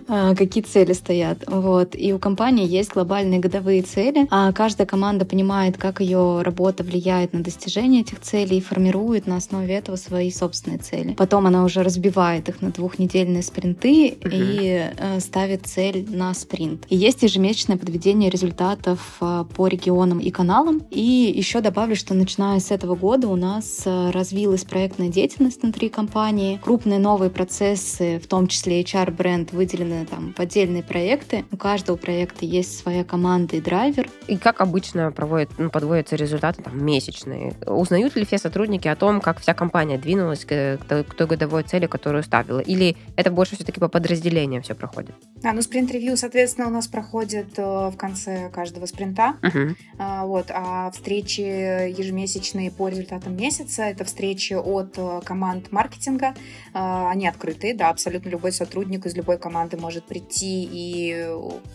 [0.09, 1.45] А, какие какие цели стоят.
[1.47, 1.95] Вот.
[1.95, 7.35] И у компании есть глобальные годовые цели, а каждая команда понимает, как ее работа влияет
[7.35, 11.15] на достижение этих целей и формирует на основе этого свои собственные цели.
[11.15, 14.31] Потом она уже разбивает их на двухнедельные спринты угу.
[14.33, 16.87] и э, ставит цель на спринт.
[16.89, 20.83] И есть ежемесячное подведение результатов э, по регионам и каналам.
[20.91, 25.91] И еще добавлю, что начиная с этого года у нас э, развилась проектная деятельность внутри
[25.91, 26.59] компании.
[26.63, 31.45] Крупные новые процессы, в том числе HR-бренд, выделены там по отдельные проекты.
[31.51, 34.09] У каждого проекта есть своя команда и драйвер.
[34.29, 37.55] И как обычно проводят, ну, подводятся результаты там, месячные?
[37.67, 41.87] Узнают ли все сотрудники о том, как вся компания двинулась к, к той годовой цели,
[41.87, 42.61] которую ставила?
[42.61, 45.15] Или это больше все-таки по подразделениям все проходит?
[45.43, 49.37] А, ну, спринт-ревью, соответственно, у нас проходит э, в конце каждого спринта.
[49.43, 49.75] Uh-huh.
[49.99, 56.35] А, вот, а встречи ежемесячные по результатам месяца, это встречи от э, команд маркетинга.
[56.73, 61.29] А, они открытые, да, абсолютно любой сотрудник из любой команды может прийти прийти и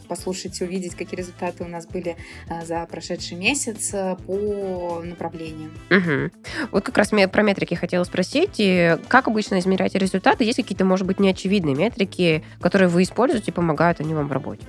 [0.07, 2.15] послушать, увидеть, какие результаты у нас были
[2.49, 5.71] а, за прошедший месяц э, по направлениям.
[5.89, 6.69] Угу.
[6.71, 8.55] Вот как раз про метрики хотела спросить.
[8.57, 10.43] И как обычно измеряете результаты?
[10.43, 14.63] Есть какие-то, может быть, неочевидные метрики, которые вы используете, помогают они вам в работе?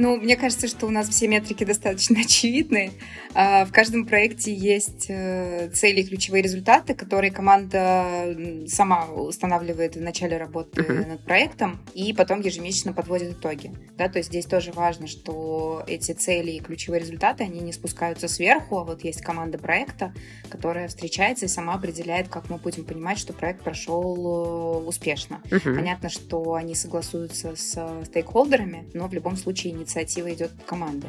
[0.00, 2.92] Ну, мне кажется, что у нас все метрики достаточно очевидны.
[3.34, 8.34] А, в каждом проекте есть э, цели и ключевые результаты, которые команда
[8.66, 11.06] сама устанавливает в начале работы uh-huh.
[11.06, 13.72] над проектом и потом ежемесячно подводит итоги.
[13.98, 18.26] Да, то есть здесь тоже важно, что эти цели и ключевые результаты, они не спускаются
[18.26, 20.14] сверху, а вот есть команда проекта,
[20.48, 25.42] которая встречается и сама определяет, как мы будем понимать, что проект прошел э, успешно.
[25.44, 25.74] Uh-huh.
[25.74, 31.08] Понятно, что они согласуются с стейкхолдерами, но в любом случае инициатива идет от команды.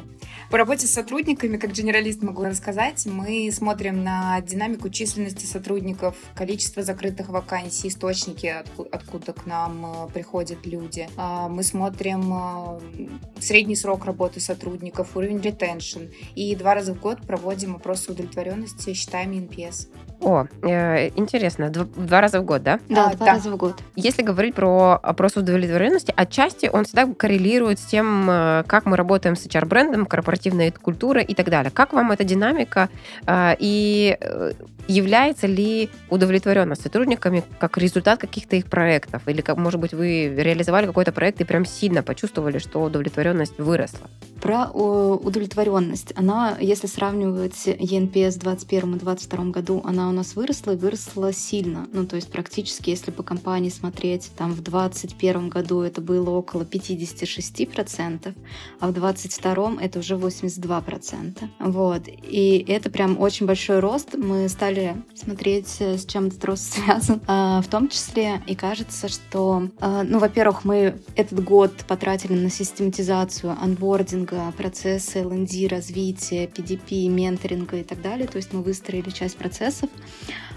[0.50, 6.82] По работе с сотрудниками, как генералист могу рассказать, мы смотрим на динамику численности сотрудников, количество
[6.82, 8.54] закрытых вакансий, источники,
[8.90, 11.08] откуда к нам э, приходят люди.
[11.16, 16.02] А, мы смотрим э, средний срок работы сотрудников, уровень ретеншн.
[16.34, 19.88] И два раза в год проводим опросы удовлетворенности, считаем NPS.
[20.22, 21.70] О, э, интересно.
[21.70, 22.78] Два, два раза в год, да?
[22.88, 23.32] Да, а, два да.
[23.32, 23.82] раза в год.
[23.96, 29.34] Если говорить про опрос удовлетворенности, отчасти он всегда коррелирует с тем, э, как мы работаем
[29.34, 31.72] с HR-брендом, корпоративной культурой и так далее.
[31.72, 32.88] Как вам эта динамика
[33.26, 34.52] э, и э,
[34.88, 39.22] является ли удовлетворенность сотрудниками как результат каких-то их проектов?
[39.26, 44.08] Или, как, может быть, вы реализовали какой-то проект и прям сильно почувствовали, что удовлетворенность выросла?
[44.40, 46.12] Про удовлетворенность.
[46.16, 51.32] Она, если сравнивать ENPS в 2021 и 2022 году, она у нас выросла и выросла
[51.32, 51.86] сильно.
[51.92, 56.62] Ну, то есть практически, если по компании смотреть, там в 2021 году это было около
[56.62, 58.34] 56%,
[58.80, 61.48] а в 2022 это уже 82%.
[61.60, 62.02] Вот.
[62.08, 64.14] И это прям очень большой рост.
[64.14, 64.71] Мы стали
[65.14, 67.20] смотреть, с чем этот рост связан.
[67.26, 72.50] А, в том числе, и кажется, что, а, ну, во-первых, мы этот год потратили на
[72.50, 78.26] систематизацию анбординга процессы L&D, развития, PDP, менторинга и так далее.
[78.26, 79.90] То есть мы выстроили часть процессов.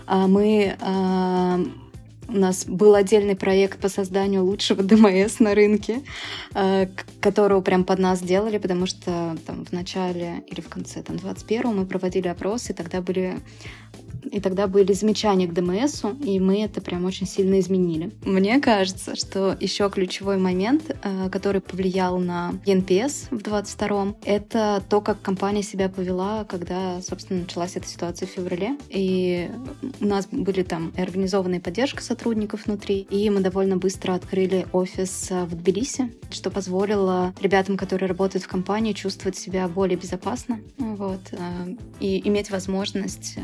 [0.07, 0.75] А мы
[2.27, 6.01] у нас был отдельный проект по созданию лучшего ДМС на рынке,
[7.19, 11.75] которого прям под нас делали, потому что там в начале или в конце там 21
[11.75, 13.39] мы проводили опросы, и тогда были
[14.31, 18.11] и тогда были замечания к ДМСу, и мы это прям очень сильно изменили.
[18.23, 25.01] Мне кажется, что еще ключевой момент, э, который повлиял на NPS в 22-м, это то,
[25.01, 28.77] как компания себя повела, когда, собственно, началась эта ситуация в феврале.
[28.89, 29.49] И
[29.99, 35.45] у нас были там организованная поддержка сотрудников внутри, и мы довольно быстро открыли офис э,
[35.45, 41.75] в Тбилиси, что позволило ребятам, которые работают в компании, чувствовать себя более безопасно вот, э,
[41.99, 43.37] и иметь возможность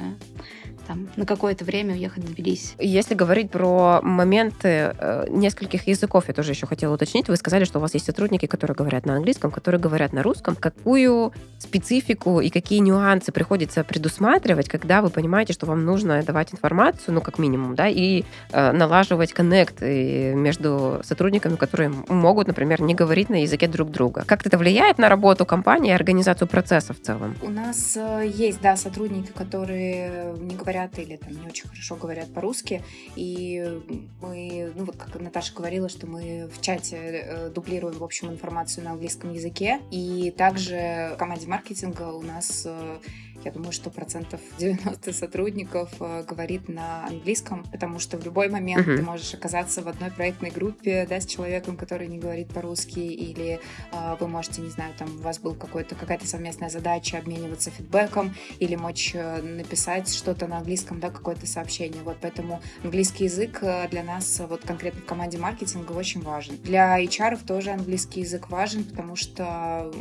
[0.87, 2.75] там, на какое-то время уехать в Тбилиси.
[2.79, 7.27] Если говорить про моменты э, нескольких языков, я тоже еще хотела уточнить.
[7.27, 10.55] Вы сказали, что у вас есть сотрудники, которые говорят на английском, которые говорят на русском.
[10.55, 17.13] Какую специфику и какие нюансы приходится предусматривать, когда вы понимаете, что вам нужно давать информацию,
[17.13, 23.29] ну, как минимум, да, и э, налаживать коннект между сотрудниками, которые могут, например, не говорить
[23.29, 24.23] на языке друг друга.
[24.25, 27.35] Как это влияет на работу компании и организацию процесса в целом?
[27.41, 32.33] У нас э, есть, да, сотрудники, которые не говорят или там не очень хорошо говорят
[32.33, 32.83] по-русски.
[33.15, 33.81] И
[34.21, 38.83] мы, ну вот как Наташа говорила, что мы в чате э, дублируем, в общем, информацию
[38.85, 39.81] на английском языке.
[39.91, 42.97] И также в команде маркетинга у нас э,
[43.45, 48.87] я думаю, что процентов 90 сотрудников э, говорит на английском, потому что в любой момент
[48.87, 48.97] uh-huh.
[48.97, 53.59] ты можешь оказаться в одной проектной группе, да, с человеком, который не говорит по-русски, или
[53.91, 58.35] э, вы можете, не знаю, там у вас был какой-то какая-то совместная задача обмениваться фидбэком
[58.59, 62.01] или мочь э, написать что-то на английском, да, какое-то сообщение.
[62.03, 66.57] Вот поэтому английский язык э, для нас вот конкретно в команде маркетинга очень важен.
[66.63, 69.91] Для HR тоже английский язык важен, потому что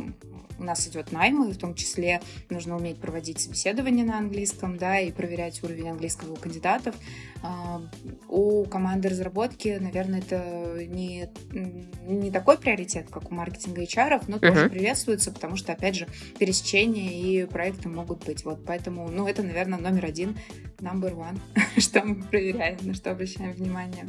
[0.61, 4.99] у нас идет найм, и в том числе нужно уметь проводить собеседование на английском, да,
[4.99, 6.95] и проверять уровень английского у кандидатов.
[7.43, 7.81] А,
[8.27, 11.29] у команды разработки, наверное, это не,
[12.07, 14.39] не такой приоритет, как у маркетинга и HR, но uh-huh.
[14.39, 18.45] тоже приветствуется, потому что, опять же, пересечения и проекты могут быть.
[18.45, 20.37] Вот поэтому, ну, это, наверное, номер один,
[20.79, 21.39] number one,
[21.79, 24.07] что мы проверяем, на что обращаем внимание,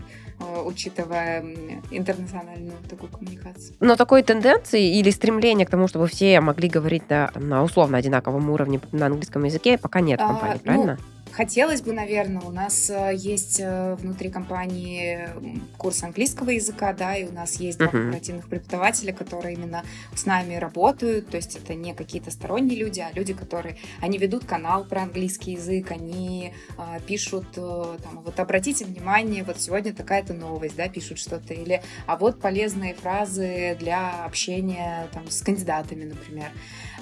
[0.64, 1.44] учитывая
[1.90, 3.74] интернациональную такую коммуникацию.
[3.80, 8.50] Но такой тенденции или стремления к тому, чтобы все могли говорить да, на условно одинаковом
[8.50, 10.98] уровне на английском языке, пока нет в компании, а, правильно?
[10.98, 15.30] Ну, Хотелось бы, наверное, у нас э, есть э, внутри компании
[15.78, 19.82] курс английского языка, да, и у нас есть два корпоративных преподавателя, которые именно
[20.14, 24.44] с нами работают, то есть это не какие-то сторонние люди, а люди, которые, они ведут
[24.44, 30.34] канал про английский язык, они а, пишут, э, там, вот обратите внимание, вот сегодня такая-то
[30.34, 36.50] новость, да, пишут что-то, или, а вот полезные фразы для общения там с кандидатами, например.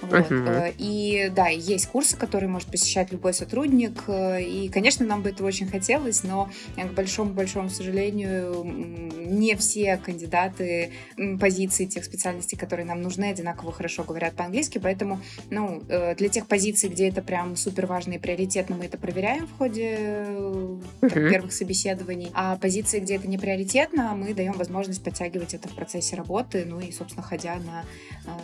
[0.03, 0.31] Вот.
[0.31, 0.75] Uh-huh.
[0.79, 4.05] И да, есть курсы, которые может посещать любой сотрудник.
[4.09, 10.93] Э, и, конечно, нам бы это очень хотелось, но, к большому-большому сожалению, не все кандидаты
[11.39, 14.79] позиции тех специальностей, которые нам нужны, одинаково хорошо говорят по-английски.
[14.79, 18.99] Поэтому, ну, э, для тех позиций, где это прям супер важно и приоритетно, мы это
[18.99, 19.97] проверяем в ходе
[21.01, 21.31] uh-huh.
[21.31, 22.31] первых собеседований.
[22.35, 26.81] А позиции, где это не приоритетно, мы даем возможность подтягивать это в процессе работы, ну
[26.81, 27.85] и, собственно, ходя на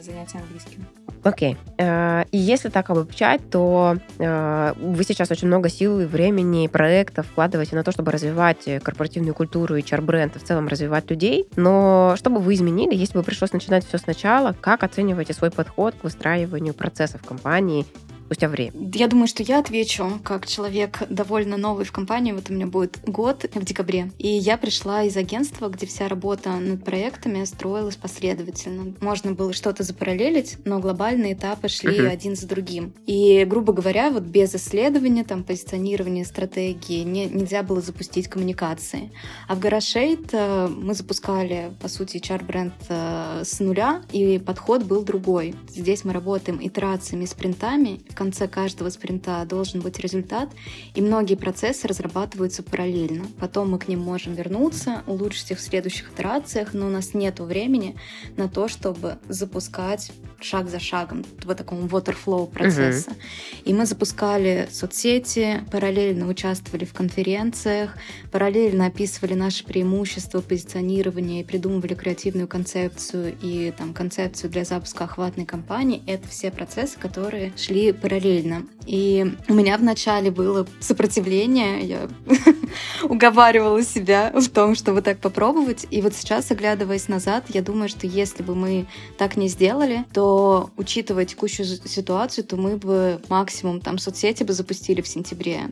[0.02, 0.86] занятия английским.
[1.26, 1.56] Окей.
[1.78, 7.74] Э, и если так обобщать, то э, вы сейчас очень много сил времени, проектов вкладываете
[7.74, 11.46] на то, чтобы развивать корпоративную культуру и чар-бренд, и в целом развивать людей.
[11.56, 14.54] Но что бы вы изменили, если бы пришлось начинать все сначала?
[14.60, 17.86] Как оцениваете свой подход к выстраиванию процессов компании
[18.26, 18.72] спустя время?
[18.92, 22.32] Я думаю, что я отвечу как человек довольно новый в компании.
[22.32, 24.10] Вот у меня будет год в декабре.
[24.18, 28.94] И я пришла из агентства, где вся работа над проектами строилась последовательно.
[29.00, 32.08] Можно было что-то запараллелить, но глобальные этапы шли uh-huh.
[32.08, 32.92] один за другим.
[33.06, 39.12] И, грубо говоря, вот без исследования, там, позиционирования, стратегии не, нельзя было запустить коммуникации.
[39.48, 45.02] А в Гарашейт э, мы запускали, по сути, HR-бренд э, с нуля, и подход был
[45.02, 45.54] другой.
[45.68, 50.48] Здесь мы работаем итерациями, спринтами, конце каждого спринта должен быть результат,
[50.94, 53.26] и многие процессы разрабатываются параллельно.
[53.38, 57.38] Потом мы к ним можем вернуться, улучшить их в следующих итерациях, но у нас нет
[57.38, 57.94] времени
[58.36, 63.10] на то, чтобы запускать шаг за шагом в таком waterflow процесса.
[63.10, 63.18] Угу.
[63.64, 67.96] И мы запускали соцсети, параллельно участвовали в конференциях,
[68.30, 75.46] параллельно описывали наши преимущества позиционирования и придумывали креативную концепцию и там концепцию для запуска охватной
[75.46, 76.02] кампании.
[76.06, 78.66] Это все процессы, которые шли параллельно.
[78.86, 82.08] И у меня вначале было сопротивление, я
[83.02, 85.86] уговаривала себя в том, чтобы так попробовать.
[85.90, 88.86] И вот сейчас, оглядываясь назад, я думаю, что если бы мы
[89.18, 90.25] так не сделали, то,
[90.76, 95.62] учитывая текущую ситуацию, то мы бы максимум там соцсети бы запустили в сентябре,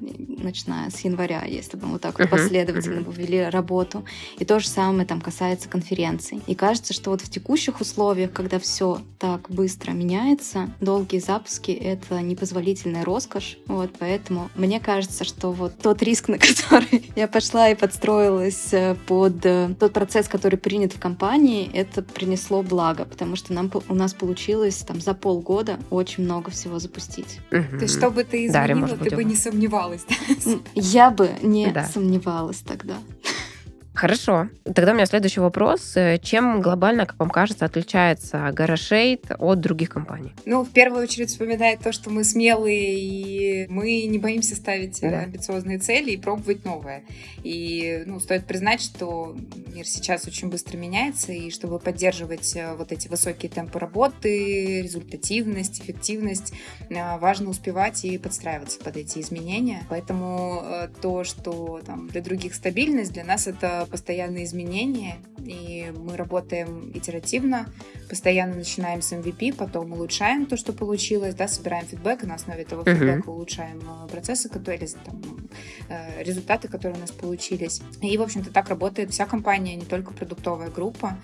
[0.45, 4.05] начиная с января, если бы мы вот так вот последовательно бы вели работу.
[4.39, 6.43] И то же самое там касается конференций.
[6.47, 12.21] И кажется, что вот в текущих условиях, когда все так быстро меняется, долгие запуски— это
[12.21, 13.59] непозволительная роскошь.
[13.67, 18.97] Вот, поэтому мне кажется, что вот тот риск, на который я пошла и подстроилась э,
[19.07, 23.95] под э, тот процесс, который принят в компании, это принесло благо, потому что нам, у
[23.95, 24.44] нас получилось
[24.87, 27.41] там за полгода очень много всего запустить.
[27.51, 27.79] Угу.
[27.79, 30.05] То есть, что бы ты изменила, Дарья, ты бы не сомневалась.
[30.75, 31.87] Я бы не да.
[31.87, 32.95] сомневалась тогда.
[33.95, 34.49] Хорошо.
[34.65, 35.97] Тогда у меня следующий вопрос.
[36.23, 40.33] Чем глобально, как вам кажется, отличается Гарашейд от других компаний?
[40.45, 45.21] Ну, в первую очередь вспоминает то, что мы смелые и мы не боимся ставить да.
[45.21, 47.05] амбициозные цели и пробовать новое.
[47.45, 49.37] И ну, стоит признать, что
[49.73, 55.81] мир сейчас очень быстро меняется, и чтобы поддерживать э, вот эти высокие темпы работы, результативность,
[55.81, 56.53] эффективность,
[56.91, 59.85] э, важно успевать и подстраиваться под эти изменения.
[59.89, 66.17] Поэтому э, то, что там, для других стабильность, для нас это постоянные изменения, и мы
[66.17, 67.67] работаем итеративно,
[68.09, 72.63] постоянно начинаем с MVP, потом улучшаем то, что получилось, да, собираем фидбэк, и на основе
[72.63, 72.95] этого uh-huh.
[72.95, 75.23] фидбэка улучшаем процессы, которые, там,
[76.19, 77.83] результаты, которые у нас получились.
[78.01, 81.19] И, в общем-то, так работает вся компания, не только продуктовая группа.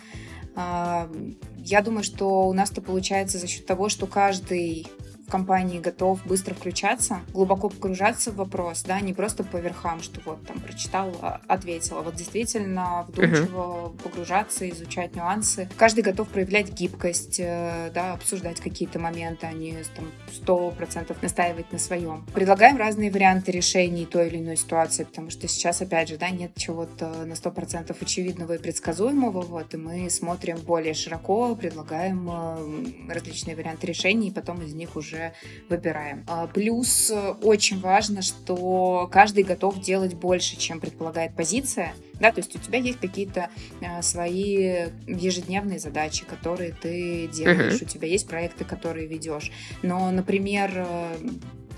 [0.56, 4.86] Я думаю, что у нас это получается за счет того, что каждый
[5.30, 10.44] компании готов быстро включаться, глубоко погружаться в вопрос, да, не просто по верхам, что вот
[10.46, 14.02] там прочитал, а, ответил, а вот действительно вдумчиво uh-huh.
[14.02, 15.68] погружаться, изучать нюансы.
[15.76, 21.72] Каждый готов проявлять гибкость, э, да, обсуждать какие-то моменты, а не там сто процентов настаивать
[21.72, 22.26] на своем.
[22.34, 26.52] Предлагаем разные варианты решений той или иной ситуации, потому что сейчас, опять же, да, нет
[26.56, 33.12] чего-то на сто процентов очевидного и предсказуемого, вот, и мы смотрим более широко, предлагаем э,
[33.12, 35.32] различные варианты решений, и потом из них уже уже
[35.68, 36.24] выбираем.
[36.26, 41.92] А, плюс э, очень важно, что каждый готов делать больше, чем предполагает позиция.
[42.14, 43.48] Да, то есть у тебя есть какие-то
[43.82, 47.84] а, свои ежедневные задачи, которые ты делаешь, uh-huh.
[47.84, 49.50] у тебя есть проекты, которые ведешь.
[49.82, 51.16] Но, например, э,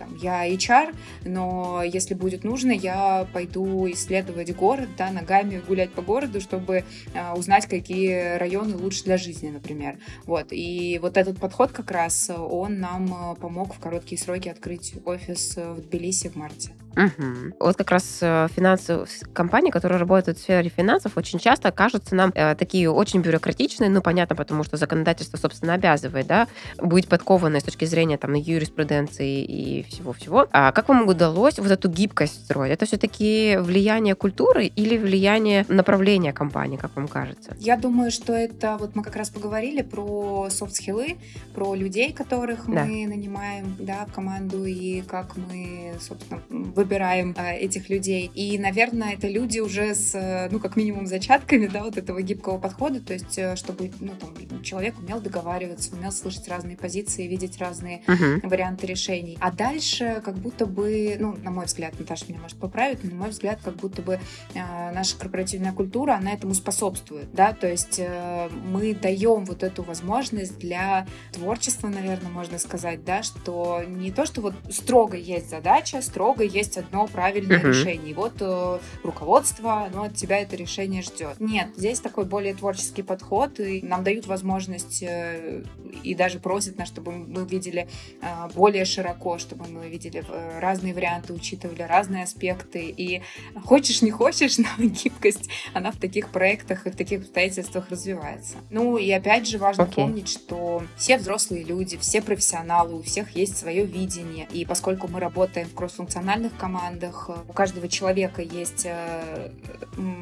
[0.03, 0.94] там, я HR,
[1.24, 6.84] но если будет нужно, я пойду исследовать город, да, ногами гулять по городу, чтобы
[7.14, 9.98] э, узнать, какие районы лучше для жизни, например.
[10.24, 10.48] Вот.
[10.50, 15.80] И вот этот подход как раз, он нам помог в короткие сроки открыть офис в
[15.82, 16.72] Тбилиси в марте.
[16.97, 17.57] Угу.
[17.61, 22.32] Вот как раз э, финансовые компании, которые работают в сфере финансов, очень часто кажутся нам
[22.34, 27.64] э, такие очень бюрократичные, ну, понятно, потому что законодательство, собственно, обязывает, да, быть подкованной с
[27.64, 30.49] точки зрения там юриспруденции и всего-всего.
[30.53, 32.72] А как вам удалось вот эту гибкость строить?
[32.72, 37.57] Это все-таки влияние культуры или влияние направления компании, как вам кажется?
[37.59, 41.16] Я думаю, что это, вот мы как раз поговорили про софт-скиллы,
[41.55, 42.84] про людей, которых да.
[42.84, 46.40] мы нанимаем, да, в команду, и как мы, собственно,
[46.83, 48.30] выбираем э, этих людей.
[48.35, 52.59] И, наверное, это люди уже с, э, ну, как минимум, зачатками, да, вот этого гибкого
[52.59, 57.59] подхода, то есть, э, чтобы, ну, там, человек умел договариваться, умел слышать разные позиции, видеть
[57.59, 58.49] разные uh-huh.
[58.49, 59.37] варианты решений.
[59.41, 63.16] А дальше, как будто бы, ну, на мой взгляд, Наташа меня может поправить, но на
[63.16, 64.20] мой взгляд, как будто бы э,
[64.55, 70.59] наша корпоративная культура, она этому способствует, да, то есть э, мы даем вот эту возможность
[70.59, 76.45] для творчества, наверное, можно сказать, да, что не то, что вот строго есть задача, строго
[76.45, 77.68] есть есть одно правильное uh-huh.
[77.68, 78.11] решение.
[78.11, 81.39] И вот э, руководство, ну, от тебя это решение ждет.
[81.41, 85.62] Нет, здесь такой более творческий подход, и нам дают возможность э,
[86.03, 87.89] и даже просят нас, чтобы мы видели
[88.20, 92.93] э, более широко, чтобы мы видели э, разные варианты, учитывали разные аспекты.
[92.97, 93.23] И
[93.64, 98.57] хочешь, не хочешь, но гибкость, она в таких проектах и в таких обстоятельствах развивается.
[98.70, 99.95] Ну, и опять же важно okay.
[99.95, 104.49] помнить, что все взрослые люди, все профессионалы, у всех есть свое видение.
[104.53, 107.28] И поскольку мы работаем в кроссфункциональных командах.
[107.48, 109.50] У каждого человека есть э,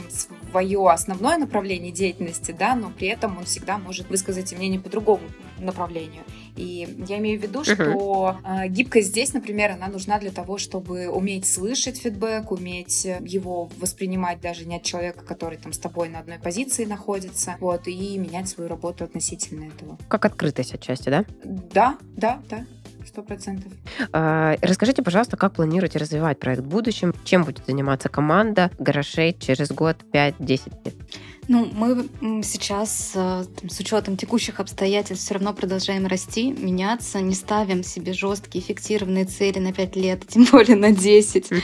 [0.09, 5.25] свое основное направление деятельности, да, но при этом он всегда может высказать мнение по другому
[5.59, 6.23] направлению.
[6.57, 8.69] И я имею в виду, что uh-huh.
[8.69, 14.65] гибкость здесь, например, она нужна для того, чтобы уметь слышать фидбэк, уметь его воспринимать даже
[14.65, 18.71] не от человека, который там с тобой на одной позиции находится, вот, и менять свою
[18.71, 19.99] работу относительно этого.
[20.09, 21.25] Как открытость отчасти, да?
[21.45, 22.65] Да, да, да
[23.07, 23.73] сто процентов.
[24.13, 27.15] А, расскажите, пожалуйста, как планируете развивать проект в будущем?
[27.25, 30.95] Чем будет заниматься команда Гарашей через год, 5-10 лет?
[31.49, 32.09] Ну, мы
[32.43, 38.13] сейчас э, там, с учетом текущих обстоятельств все равно продолжаем расти, меняться, не ставим себе
[38.13, 41.51] жесткие фиксированные цели на 5 лет, тем более на 10.
[41.51, 41.61] Uh-huh.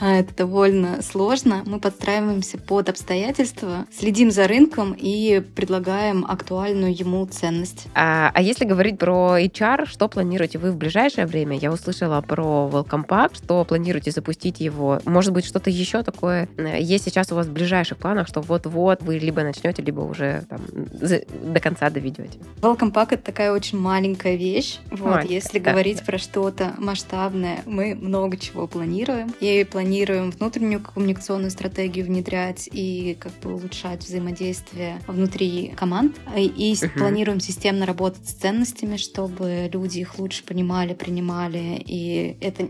[0.00, 1.62] Это довольно сложно.
[1.66, 7.86] Мы подстраиваемся под обстоятельства, следим за рынком и предлагаем актуальную ему ценность.
[7.94, 11.56] А, а если говорить про HR, что планируете вы в ближайшее время?
[11.56, 15.00] Я услышала про Welcome Pack, что планируете запустить его.
[15.04, 19.02] Может быть, что-то еще такое э, есть сейчас у вас в ближайших планах, что вот-вот
[19.02, 22.38] вы либо начнете, либо уже там, до конца доведете.
[22.60, 24.78] Welcome Pack— это такая очень маленькая вещь.
[24.90, 26.04] Вот, Маленькая, если да, говорить да.
[26.04, 29.34] про что-то масштабное, мы много чего планируем.
[29.40, 36.16] И планируем внутреннюю коммуникационную стратегию внедрять и как бы улучшать взаимодействие внутри команд.
[36.36, 36.98] И uh-huh.
[36.98, 41.82] планируем системно работать с ценностями, чтобы люди их лучше понимали, принимали.
[41.84, 42.68] И это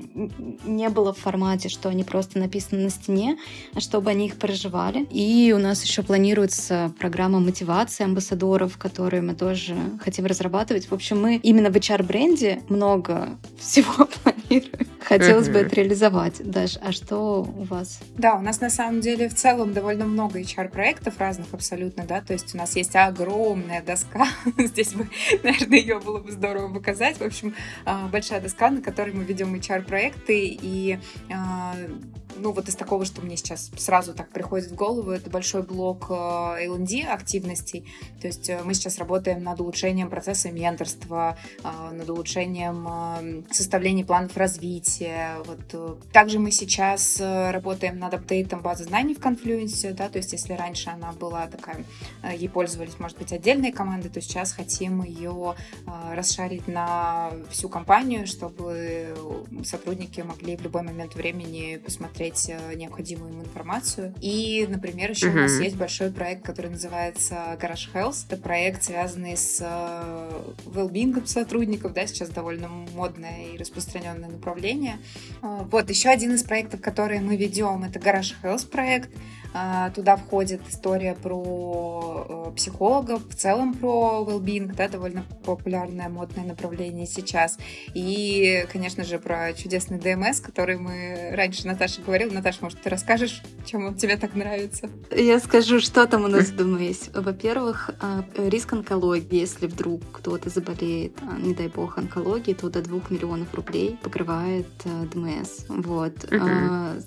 [0.65, 3.37] не было в формате, что они просто написаны на стене,
[3.75, 5.05] а чтобы они их проживали.
[5.11, 6.03] И у нас еще
[6.37, 9.75] планируется программа мотивации амбассадоров, которые мы тоже
[10.05, 10.91] хотим разрабатывать.
[10.91, 14.96] В общем, мы именно в HR-бренде много всего планируем.
[15.07, 16.43] Хотелось бы это реализовать.
[16.43, 18.01] Даш, а что у вас?
[18.19, 22.33] Да, у нас на самом деле в целом довольно много HR-проектов разных абсолютно, да, то
[22.33, 24.27] есть у нас есть огромная доска,
[24.59, 25.09] здесь бы,
[25.45, 27.55] наверное, ее было бы здорово показать, в общем,
[27.85, 30.99] а, большая доска, на которой мы ведем HR-проекты, и
[31.33, 31.77] а,
[32.39, 36.11] ну, вот из такого, что мне сейчас сразу так приходит в голову, это большой блок
[36.11, 37.87] L&D активностей.
[38.21, 41.39] То есть э, мы сейчас работаем над улучшением процесса менторства,
[41.93, 44.96] над улучшением составления планов развития.
[45.01, 45.99] Вот.
[46.13, 50.91] Также мы сейчас работаем над апдейтом базы знаний в Confluence, да, то есть если раньше
[50.91, 51.85] она была такая,
[52.37, 55.55] ей пользовались, может быть, отдельные команды, то сейчас хотим ее
[56.13, 59.15] расшарить на всю компанию, чтобы
[59.65, 64.15] сотрудники могли в любой момент времени посмотреть э, необходимую им информацию.
[64.21, 65.33] И, например, еще uh-huh.
[65.33, 68.27] у нас есть большой проект, который называется Garage Health.
[68.29, 74.86] Это проект, связанный с э, well сотрудников, да, сейчас довольно модное и распространенное направление.
[75.43, 79.11] Э, вот, еще один из проектов, которые мы ведем, это Garage Health проект.
[79.55, 86.45] А, туда входит история про э, психологов, в целом про well-being, да, довольно популярное модное
[86.45, 87.59] направление сейчас.
[87.95, 92.33] И, конечно же, про чудесный ДМС, который мы раньше Наташа говорила.
[92.33, 94.91] Наташа, может, ты расскажешь, чем он тебе так нравится?
[95.11, 97.15] Я скажу, что там у нас в есть.
[97.15, 99.41] Во-первых, а, риск онкологии.
[99.41, 104.67] Если вдруг кто-то заболеет, а, не дай бог, онкологией, то до 2 миллионов рублей покрывает
[105.13, 105.67] ДМС.
[105.69, 106.15] Вот.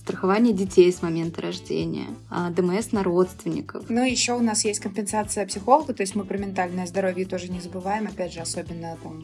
[0.01, 3.89] Страхование детей с момента рождения ДМС на родственников.
[3.89, 7.59] Ну, еще у нас есть компенсация психолога, то есть мы про ментальное здоровье тоже не
[7.59, 9.23] забываем, опять же, особенно там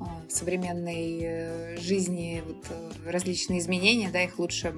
[0.00, 4.74] а, в современной э, жизни вот, э, различные изменения, да, их лучше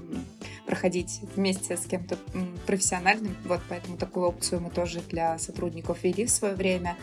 [0.67, 2.19] проходить вместе с кем-то
[2.67, 3.37] профессиональным.
[3.45, 6.97] Вот поэтому такую опцию мы тоже для сотрудников ввели в свое время.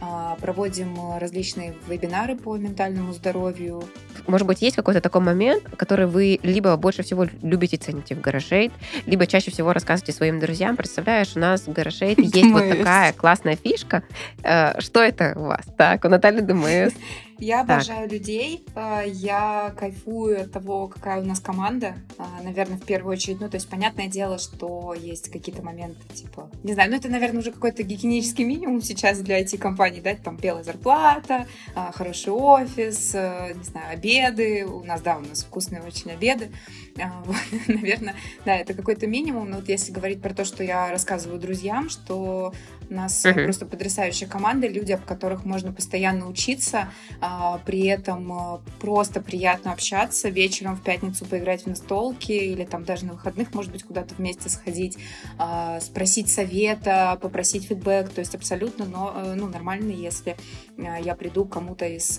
[0.00, 3.84] А, проводим различные вебинары по ментальному здоровью.
[4.26, 8.72] Может быть, есть какой-то такой момент, который вы либо больше всего любите цените в гаражейт,
[9.06, 10.76] либо чаще всего рассказываете своим друзьям.
[10.76, 14.02] Представляешь, у нас в гаражейт есть вот такая классная фишка.
[14.42, 15.64] Э, что это у вас?
[15.76, 16.92] Так, у Натальи ДМС.
[17.40, 21.96] Я обожаю людей, э, я кайфую от того, какая у нас команда.
[22.18, 26.50] Э, наверное, в первую очередь, ну, то есть, понятное дело, что есть какие-то моменты, типа,
[26.62, 30.64] не знаю, ну, это, наверное, уже какой-то гигиенический минимум сейчас для IT-компаний, да, там белая
[30.64, 34.66] зарплата, э, хороший офис, не знаю, обеды.
[34.66, 36.50] У нас, да, у нас вкусные очень обеды.
[37.24, 37.36] Вот,
[37.68, 38.14] наверное,
[38.44, 39.50] да, это какой-то минимум.
[39.50, 42.52] Но вот если говорить про то, что я рассказываю друзьям, что
[42.88, 43.44] у нас uh-huh.
[43.44, 49.72] просто потрясающая команда, люди, об которых можно постоянно учиться, а, при этом а, просто приятно
[49.72, 54.14] общаться, вечером в пятницу поиграть в настолки или там даже на выходных, может быть, куда-то
[54.16, 54.98] вместе сходить,
[55.38, 60.36] а, спросить совета, попросить фидбэк, то есть абсолютно но, э, ну, нормально, если
[60.76, 62.18] я приду к кому-то из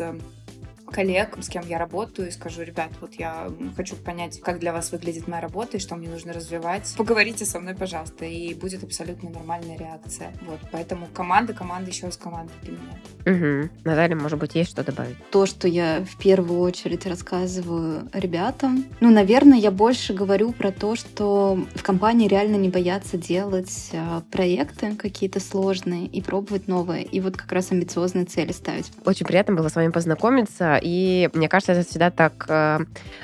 [0.91, 4.91] коллег, с кем я работаю, и скажу, ребят, вот я хочу понять, как для вас
[4.91, 6.93] выглядит моя работа и что мне нужно развивать.
[6.97, 10.33] Поговорите со мной, пожалуйста, и будет абсолютно нормальная реакция.
[10.45, 13.63] Вот, поэтому команда, команда, еще раз команда для меня.
[13.65, 13.69] Угу.
[13.83, 15.17] Наталья, может быть, есть что добавить?
[15.31, 20.95] То, что я в первую очередь рассказываю ребятам, ну, наверное, я больше говорю про то,
[20.95, 27.19] что в компании реально не боятся делать а, проекты какие-то сложные и пробовать новые, и
[27.19, 28.91] вот как раз амбициозные цели ставить.
[29.05, 32.79] Очень приятно было с вами познакомиться, и мне кажется, это всегда так э,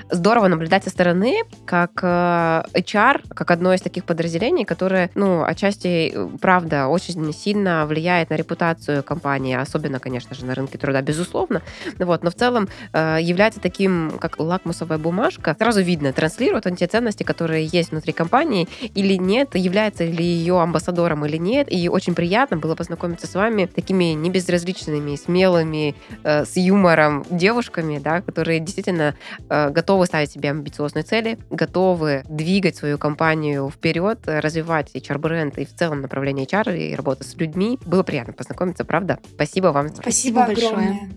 [0.10, 6.12] здорово наблюдать со стороны, как э, HR, как одно из таких подразделений, которое, ну, отчасти,
[6.14, 11.62] э, правда, очень сильно влияет на репутацию компании, особенно, конечно же, на рынке труда, безусловно.
[12.00, 15.56] Вот, но в целом является таким, как лакмусовая бумажка.
[15.58, 20.60] Сразу видно, транслирует он те ценности, которые есть внутри компании или нет, является ли ее
[20.60, 21.72] амбассадором или нет.
[21.72, 28.60] И очень приятно было познакомиться с вами такими небезразличными, смелыми, с юмором девушками, да, которые
[28.60, 29.16] действительно
[29.50, 35.74] э, готовы ставить себе амбициозные цели, готовы двигать свою компанию вперед, развивать HR-бренд и в
[35.74, 37.80] целом направление HR и работа с людьми.
[37.86, 39.20] Было приятно познакомиться, правда?
[39.36, 39.88] Спасибо вам.
[39.88, 41.10] Спасибо, Спасибо большое.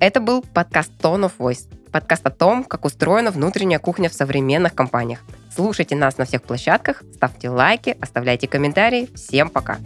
[0.00, 1.66] Это был подкаст Tone of Voice.
[1.90, 5.20] Подкаст о том, как устроена внутренняя кухня в современных компаниях.
[5.54, 9.08] Слушайте нас на всех площадках, ставьте лайки, оставляйте комментарии.
[9.14, 9.78] Всем пока!